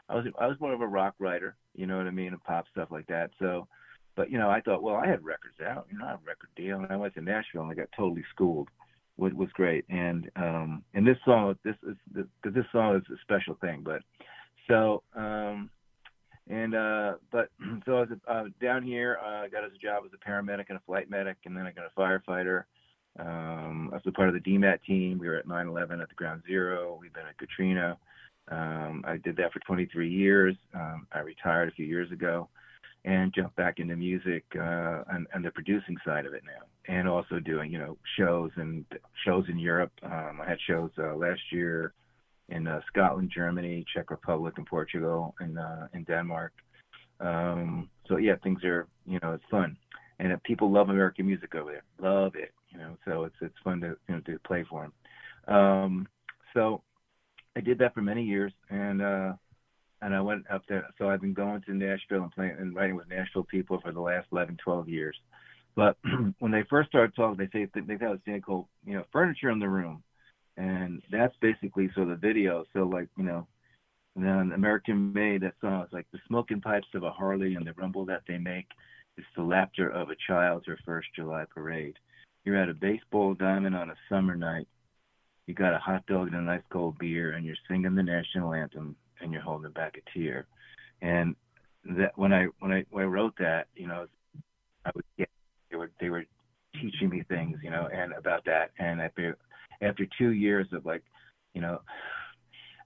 [0.08, 2.42] I was I was more of a rock writer, you know what I mean, and
[2.44, 3.30] pop stuff like that.
[3.38, 3.66] So,
[4.16, 6.26] but you know, I thought, well, I had records out, you know, I had a
[6.26, 8.68] record deal, and I went to Nashville and I got totally schooled.
[9.16, 9.84] was, was great.
[9.88, 13.82] And um, and this song, this is because this song is a special thing.
[13.82, 14.02] But
[14.68, 15.70] so um,
[16.48, 17.48] and uh, but
[17.86, 19.18] so I was uh, down here.
[19.24, 21.66] Uh, I got as a job as a paramedic and a flight medic, and then
[21.66, 22.64] I got a firefighter.
[23.18, 25.18] Um, I was a part of the DMAT team.
[25.18, 26.98] We were at 9/11 at the Ground Zero.
[27.00, 27.96] We've been at Katrina.
[28.48, 30.56] Um, I did that for 23 years.
[30.74, 32.48] Um, I retired a few years ago
[33.04, 37.08] and jumped back into music uh, and, and the producing side of it now, and
[37.08, 38.84] also doing you know shows and
[39.24, 39.92] shows in Europe.
[40.02, 41.92] Um, I had shows uh, last year
[42.48, 46.52] in uh, Scotland, Germany, Czech Republic, and Portugal, and uh, in Denmark.
[47.20, 49.76] Um, so yeah, things are you know it's fun,
[50.18, 52.52] and uh, people love American music over there, love it.
[52.74, 55.54] You know, so it's it's fun to you know to play for them.
[55.54, 56.08] Um,
[56.54, 56.82] so
[57.56, 59.32] I did that for many years, and uh,
[60.02, 60.86] and I went up there.
[60.98, 64.00] So I've been going to Nashville and playing and writing with Nashville people for the
[64.00, 65.16] last 11, 12 years.
[65.76, 65.96] But
[66.38, 69.58] when they first started talking, they say they've a thing called you know furniture in
[69.58, 70.02] the room,
[70.56, 72.64] and that's basically so the video.
[72.72, 73.46] So like you know,
[74.16, 77.66] and then American Made that song is like the smoking pipes of a Harley and
[77.66, 78.66] the rumble that they make.
[79.16, 81.94] It's the laughter of a child's her first July parade.
[82.44, 84.68] You're at a baseball diamond on a summer night.
[85.46, 88.54] You got a hot dog and a nice cold beer, and you're singing the national
[88.54, 90.46] anthem, and you're holding back a tear.
[91.02, 91.36] And
[91.84, 94.06] that when I when I when I wrote that, you know,
[94.84, 95.28] I would get
[95.70, 96.24] they were they were
[96.80, 98.70] teaching me things, you know, and about that.
[98.78, 99.36] And after
[99.82, 101.02] after two years of like,
[101.54, 101.80] you know,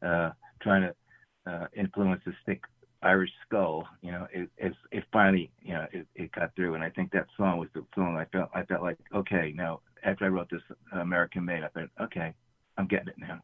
[0.05, 0.31] uh,
[0.63, 2.63] trying to uh, influence this thick
[3.03, 6.75] Irish skull, you know, it it, it finally, you know, it, it got through.
[6.75, 9.81] And I think that song was the song I felt I felt like okay now
[10.05, 12.35] after I wrote this American Made, I thought okay,
[12.77, 13.41] I'm getting it now.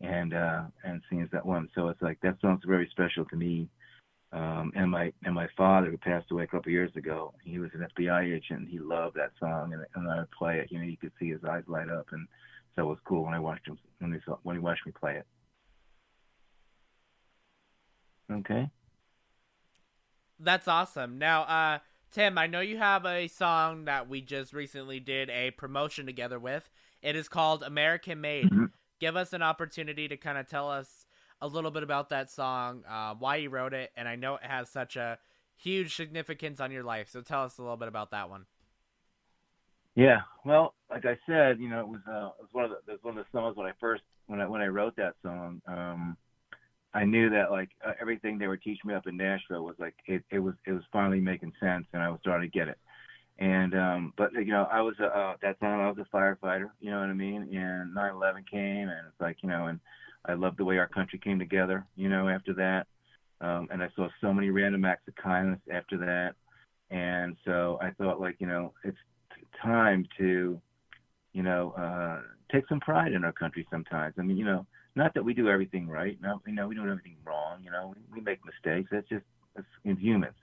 [0.00, 3.68] And uh, and seeing that one, so it's like that song's very special to me.
[4.32, 7.58] Um, and my and my father who passed away a couple of years ago, he
[7.58, 8.60] was an FBI agent.
[8.60, 10.72] and He loved that song, and, and I would play it.
[10.72, 12.26] You know, you could see his eyes light up, and
[12.74, 14.92] so it was cool when I watched him when he saw, when he watched me
[14.98, 15.26] play it.
[18.32, 18.70] Okay.
[20.42, 21.18] That's awesome.
[21.18, 21.78] Now, uh,
[22.10, 26.38] Tim, I know you have a song that we just recently did a promotion together
[26.38, 26.68] with.
[27.00, 28.46] It is called American Made.
[28.46, 28.64] Mm-hmm.
[29.00, 31.06] Give us an opportunity to kind of tell us
[31.40, 34.44] a little bit about that song, uh, why you wrote it, and I know it
[34.44, 35.18] has such a
[35.56, 37.08] huge significance on your life.
[37.10, 38.46] So tell us a little bit about that one.
[39.94, 42.92] Yeah, well, like I said, you know, it was uh, it was one of the
[42.92, 45.14] it was one of the songs when I first when I when I wrote that
[45.22, 45.60] song.
[45.66, 46.16] Um,
[46.94, 49.94] I knew that like uh, everything they were teaching me up in Nashville was like
[50.06, 52.78] it it was it was finally making sense, and I was starting to get it.
[53.38, 56.90] And um, but you know, I was uh, that time I was a firefighter, you
[56.90, 57.42] know what I mean?
[57.42, 59.80] And 9/11 came, and it's like you know, and
[60.26, 62.86] I loved the way our country came together, you know, after that.
[63.40, 66.34] Um, and I saw so many random acts of kindness after that.
[66.90, 68.98] And so I thought, like, you know, it's
[69.60, 70.60] time to,
[71.32, 72.20] you know, uh,
[72.52, 74.14] take some pride in our country sometimes.
[74.18, 76.18] I mean, you know, not that we do everything right.
[76.20, 77.60] No, you know, we don't do everything wrong.
[77.64, 78.90] You know, we, we make mistakes.
[78.92, 79.24] That's just
[79.54, 80.34] that's in humans.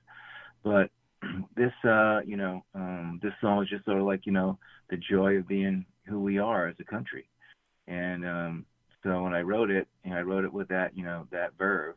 [0.64, 0.90] But
[1.56, 4.58] this, uh, you know, um, this song is just sort of like, you know,
[4.90, 7.28] the joy of being who we are as a country.
[7.88, 8.66] And um,
[9.04, 11.96] so when I wrote it, and I wrote it with that, you know, that verve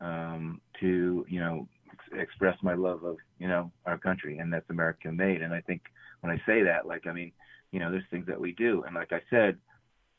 [0.00, 4.68] um, to, you know, ex- express my love of, you know, our country, and that's
[4.70, 5.42] American made.
[5.42, 5.82] And I think
[6.20, 7.32] when I say that, like, I mean,
[7.70, 9.56] you know, there's things that we do, and like I said,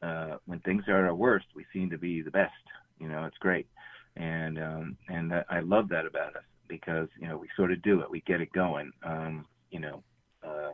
[0.03, 2.51] uh, when things are at our worst, we seem to be the best.
[2.99, 3.67] You know, it's great,
[4.15, 8.01] and um, and I love that about us because you know we sort of do
[8.01, 8.91] it, we get it going.
[9.03, 10.03] Um, you know,
[10.45, 10.71] uh,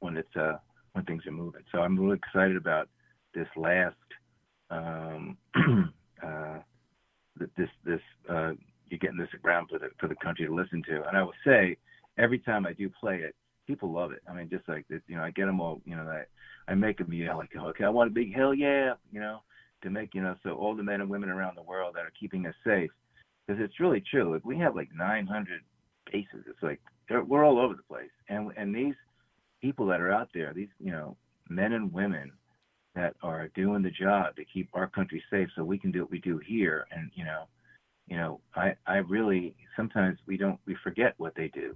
[0.00, 0.58] when it's uh,
[0.92, 1.62] when things are moving.
[1.72, 2.88] So I'm really excited about
[3.34, 3.96] this last
[4.70, 5.36] um,
[6.22, 6.58] uh,
[7.56, 8.52] this this uh,
[8.88, 11.06] you're getting this around for the for the country to listen to.
[11.06, 11.76] And I will say,
[12.18, 13.34] every time I do play it,
[13.66, 14.22] people love it.
[14.28, 15.80] I mean, just like this, you know, I get them all.
[15.84, 16.24] You know, I
[16.70, 19.42] I make them yell like, okay, I want a big hell yeah, you know,
[19.82, 22.12] to make you know, so all the men and women around the world that are
[22.18, 22.90] keeping us safe,
[23.46, 24.32] because it's really true.
[24.32, 25.60] Like we have like 900
[26.12, 26.44] bases.
[26.48, 26.80] It's like
[27.26, 28.94] we're all over the place, and and these
[29.60, 31.16] people that are out there, these you know,
[31.48, 32.32] men and women
[32.94, 36.10] that are doing the job to keep our country safe so we can do what
[36.10, 37.44] we do here and you know
[38.06, 41.74] you know i i really sometimes we don't we forget what they do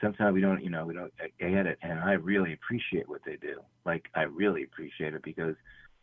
[0.00, 3.36] sometimes we don't you know we don't get it and i really appreciate what they
[3.36, 3.60] do.
[3.84, 5.54] Like i really appreciate it because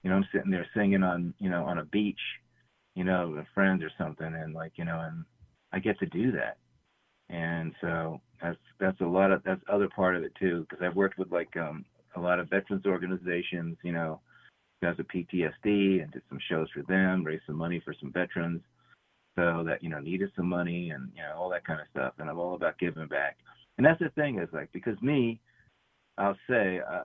[0.04, 2.20] you know i'm sitting there singing on you know on a beach
[2.96, 5.26] you know with friends or something and like you know and
[5.74, 6.58] i get to do that.
[7.30, 10.96] And so that's that's a lot of that's other part of it too because i've
[10.96, 11.86] worked with like um
[12.16, 14.20] a lot of veterans organizations you know
[14.80, 18.62] because of ptsd and did some shows for them raised some money for some veterans
[19.36, 22.14] so that you know needed some money and you know all that kind of stuff
[22.20, 23.38] and i'm all about giving back
[23.78, 25.40] and that's the thing is like because me
[26.18, 27.04] i'll say uh,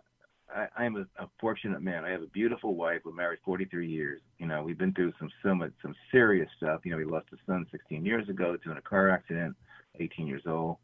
[0.55, 2.05] I, I'm a, a fortunate man.
[2.05, 3.01] I have a beautiful wife.
[3.05, 4.21] We're married 43 years.
[4.39, 6.81] You know, we've been through some some some serious stuff.
[6.85, 9.57] You know, we lost a son 16 years ago to in a car accident,
[9.99, 10.77] 18 years old,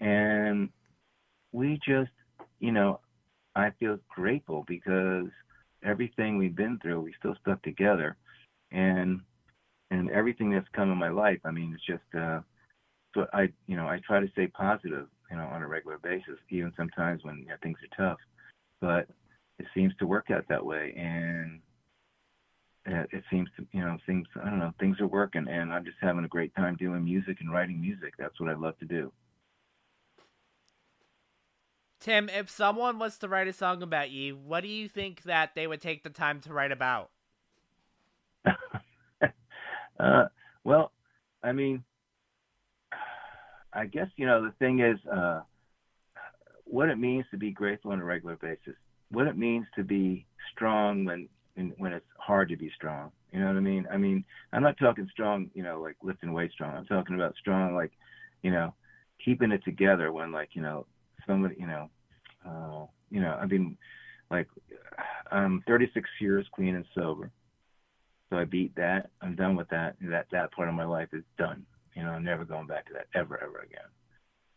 [0.00, 0.68] and
[1.52, 2.10] we just,
[2.58, 3.00] you know,
[3.54, 5.26] I feel grateful because
[5.84, 8.16] everything we've been through, we still stuck together,
[8.72, 9.20] and
[9.90, 11.40] and everything that's come in my life.
[11.44, 12.14] I mean, it's just.
[12.14, 12.40] uh
[13.14, 16.38] so I, you know, I try to stay positive, you know, on a regular basis,
[16.50, 18.18] even sometimes when you know, things are tough.
[18.80, 19.08] But
[19.58, 21.60] it seems to work out that way, and
[22.86, 24.26] it, seems to, you know, things.
[24.42, 27.38] I don't know, things are working, and I'm just having a great time doing music
[27.40, 28.14] and writing music.
[28.18, 29.12] That's what I love to do.
[32.00, 35.54] Tim, if someone was to write a song about you, what do you think that
[35.54, 37.10] they would take the time to write about?
[40.00, 40.24] uh,
[40.64, 40.92] well,
[41.42, 41.84] I mean,
[43.72, 45.42] I guess you know the thing is uh,
[46.64, 48.76] what it means to be grateful on a regular basis.
[49.10, 51.28] What it means to be strong when
[51.76, 53.10] when it's hard to be strong.
[53.32, 53.86] You know what I mean?
[53.92, 56.74] I mean, I'm not talking strong, you know, like lifting weights strong.
[56.76, 57.92] I'm talking about strong, like,
[58.42, 58.74] you know,
[59.24, 60.86] keeping it together when, like, you know,
[61.26, 61.90] somebody, you know,
[62.46, 63.76] uh, you know, I mean,
[64.30, 64.48] like,
[65.30, 67.30] I'm 36 years clean and sober,
[68.30, 69.10] so I beat that.
[69.20, 69.96] I'm done with that.
[70.00, 71.66] That that part of my life is done.
[71.94, 73.90] You know, I'm never going back to that ever, ever again.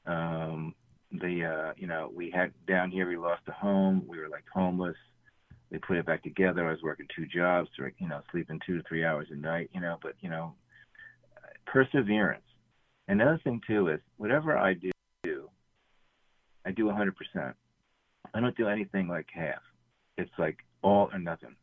[0.06, 0.76] Um,
[1.12, 4.04] the, uh, you know, we had down here, we lost a home.
[4.08, 4.98] We were like homeless.
[5.72, 6.68] They put it back together.
[6.68, 9.82] I was working two jobs, you know, sleeping two to three hours a night, you
[9.82, 10.54] know, but, you know,
[11.66, 12.44] perseverance.
[13.08, 14.92] Another thing, too, is whatever I do,
[16.66, 17.54] I do 100%.
[18.34, 19.62] I don't do anything like half.
[20.18, 21.56] It's like all or nothing.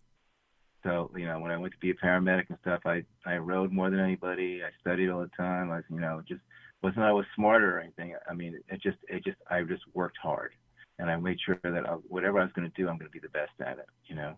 [0.83, 3.73] So, you know, when I went to be a paramedic and stuff, I I rode
[3.73, 4.63] more than anybody.
[4.65, 5.71] I studied all the time.
[5.71, 6.41] I, you know, just
[6.83, 8.15] wasn't I was smarter or anything.
[8.29, 10.53] I mean, it just it just I just worked hard,
[10.99, 13.13] and I made sure that I, whatever I was going to do, I'm going to
[13.13, 13.87] be the best at it.
[14.07, 14.35] You know,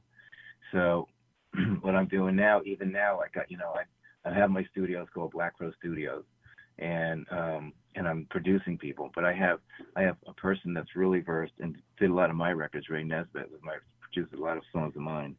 [0.72, 1.06] so
[1.80, 5.06] what I'm doing now, even now, I got you know, I I have my studios
[5.14, 6.24] called Black Crow Studios,
[6.78, 9.10] and um and I'm producing people.
[9.14, 9.60] But I have
[9.94, 12.88] I have a person that's really versed and did a lot of my records.
[12.88, 15.36] Ray Nesbitt was my produced a lot of songs of mine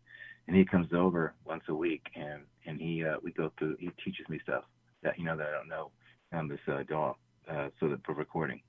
[0.47, 3.89] and he comes over once a week and and he uh we go through he
[4.03, 4.63] teaches me stuff
[5.01, 5.91] that you know that I don't know
[6.33, 7.15] on this uh DAW
[7.49, 8.61] uh so that for recording.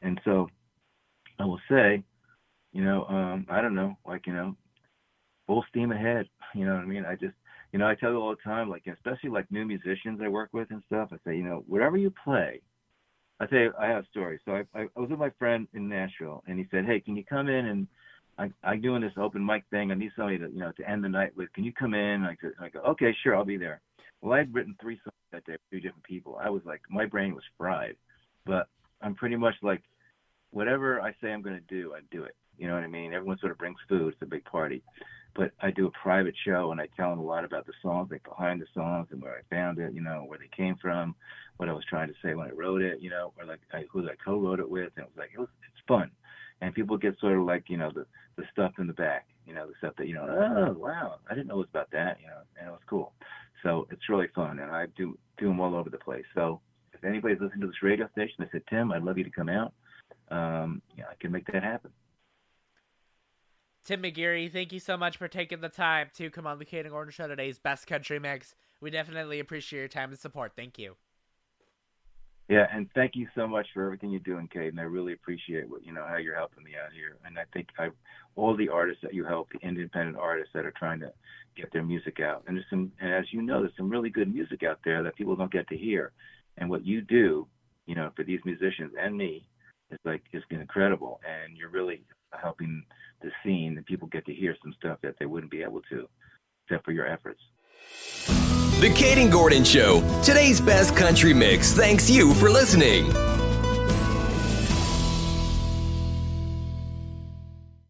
[0.00, 0.48] And so
[1.38, 2.02] I will say,
[2.72, 4.56] you know, um I don't know, like, you know,
[5.46, 6.26] full steam ahead.
[6.54, 7.06] You know what I mean?
[7.06, 7.32] I just
[7.72, 10.50] you know, I tell you all the time, like especially like new musicians I work
[10.52, 12.60] with and stuff, I say, you know, whatever you play,
[13.40, 14.38] I say I have a story.
[14.44, 17.24] So I I was with my friend in Nashville and he said, Hey, can you
[17.24, 17.88] come in and
[18.38, 19.90] I, I'm doing this open mic thing.
[19.90, 21.52] I need somebody to, you know, to end the night with.
[21.52, 22.26] Can you come in?
[22.40, 23.80] Said, I go, okay, sure, I'll be there.
[24.20, 26.38] Well, I had written three songs that day, three different people.
[26.42, 27.96] I was like, my brain was fried,
[28.46, 28.68] but
[29.02, 29.82] I'm pretty much like,
[30.50, 32.36] whatever I say I'm going to do, I do it.
[32.56, 33.12] You know what I mean?
[33.12, 34.12] Everyone sort of brings food.
[34.12, 34.82] It's a big party,
[35.34, 38.10] but I do a private show and I tell them a lot about the songs,
[38.10, 41.14] like behind the songs and where I found it, you know, where they came from,
[41.56, 43.84] what I was trying to say when I wrote it, you know, or like I,
[43.90, 44.92] who I co-wrote it with.
[44.96, 46.10] And it was like, it was, it's fun
[46.62, 48.06] and people get sort of like you know the
[48.36, 51.34] the stuff in the back you know the stuff that you know oh wow i
[51.34, 53.12] didn't know it was about that you know and it was cool
[53.62, 56.60] so it's really fun and i do do them all over the place so
[56.94, 59.50] if anybody's listening to this radio station they said tim i'd love you to come
[59.50, 59.74] out
[60.30, 61.90] um yeah i can make that happen
[63.84, 66.90] Tim McGeary, thank you so much for taking the time to come on the Kayden
[66.90, 68.54] Gordon Show today's Best Country Mix.
[68.80, 70.52] We definitely appreciate your time and support.
[70.54, 70.94] Thank you.
[72.48, 74.68] Yeah, and thank you so much for everything you're doing, Kate.
[74.68, 77.16] And I really appreciate what you know how you're helping me out here.
[77.24, 77.88] And I think I,
[78.36, 81.12] all the artists that you help, the independent artists that are trying to
[81.56, 82.42] get their music out.
[82.46, 85.16] And there's some, and as you know, there's some really good music out there that
[85.16, 86.12] people don't get to hear.
[86.58, 87.46] And what you do,
[87.86, 89.46] you know, for these musicians and me,
[89.90, 91.20] is like is incredible.
[91.24, 92.82] And you're really helping
[93.22, 96.08] the scene, and people get to hear some stuff that they wouldn't be able to,
[96.66, 97.40] except for your efforts.
[98.82, 100.02] The Kayden Gordon Show.
[100.24, 101.72] Today's best country mix.
[101.72, 103.12] Thanks you for listening.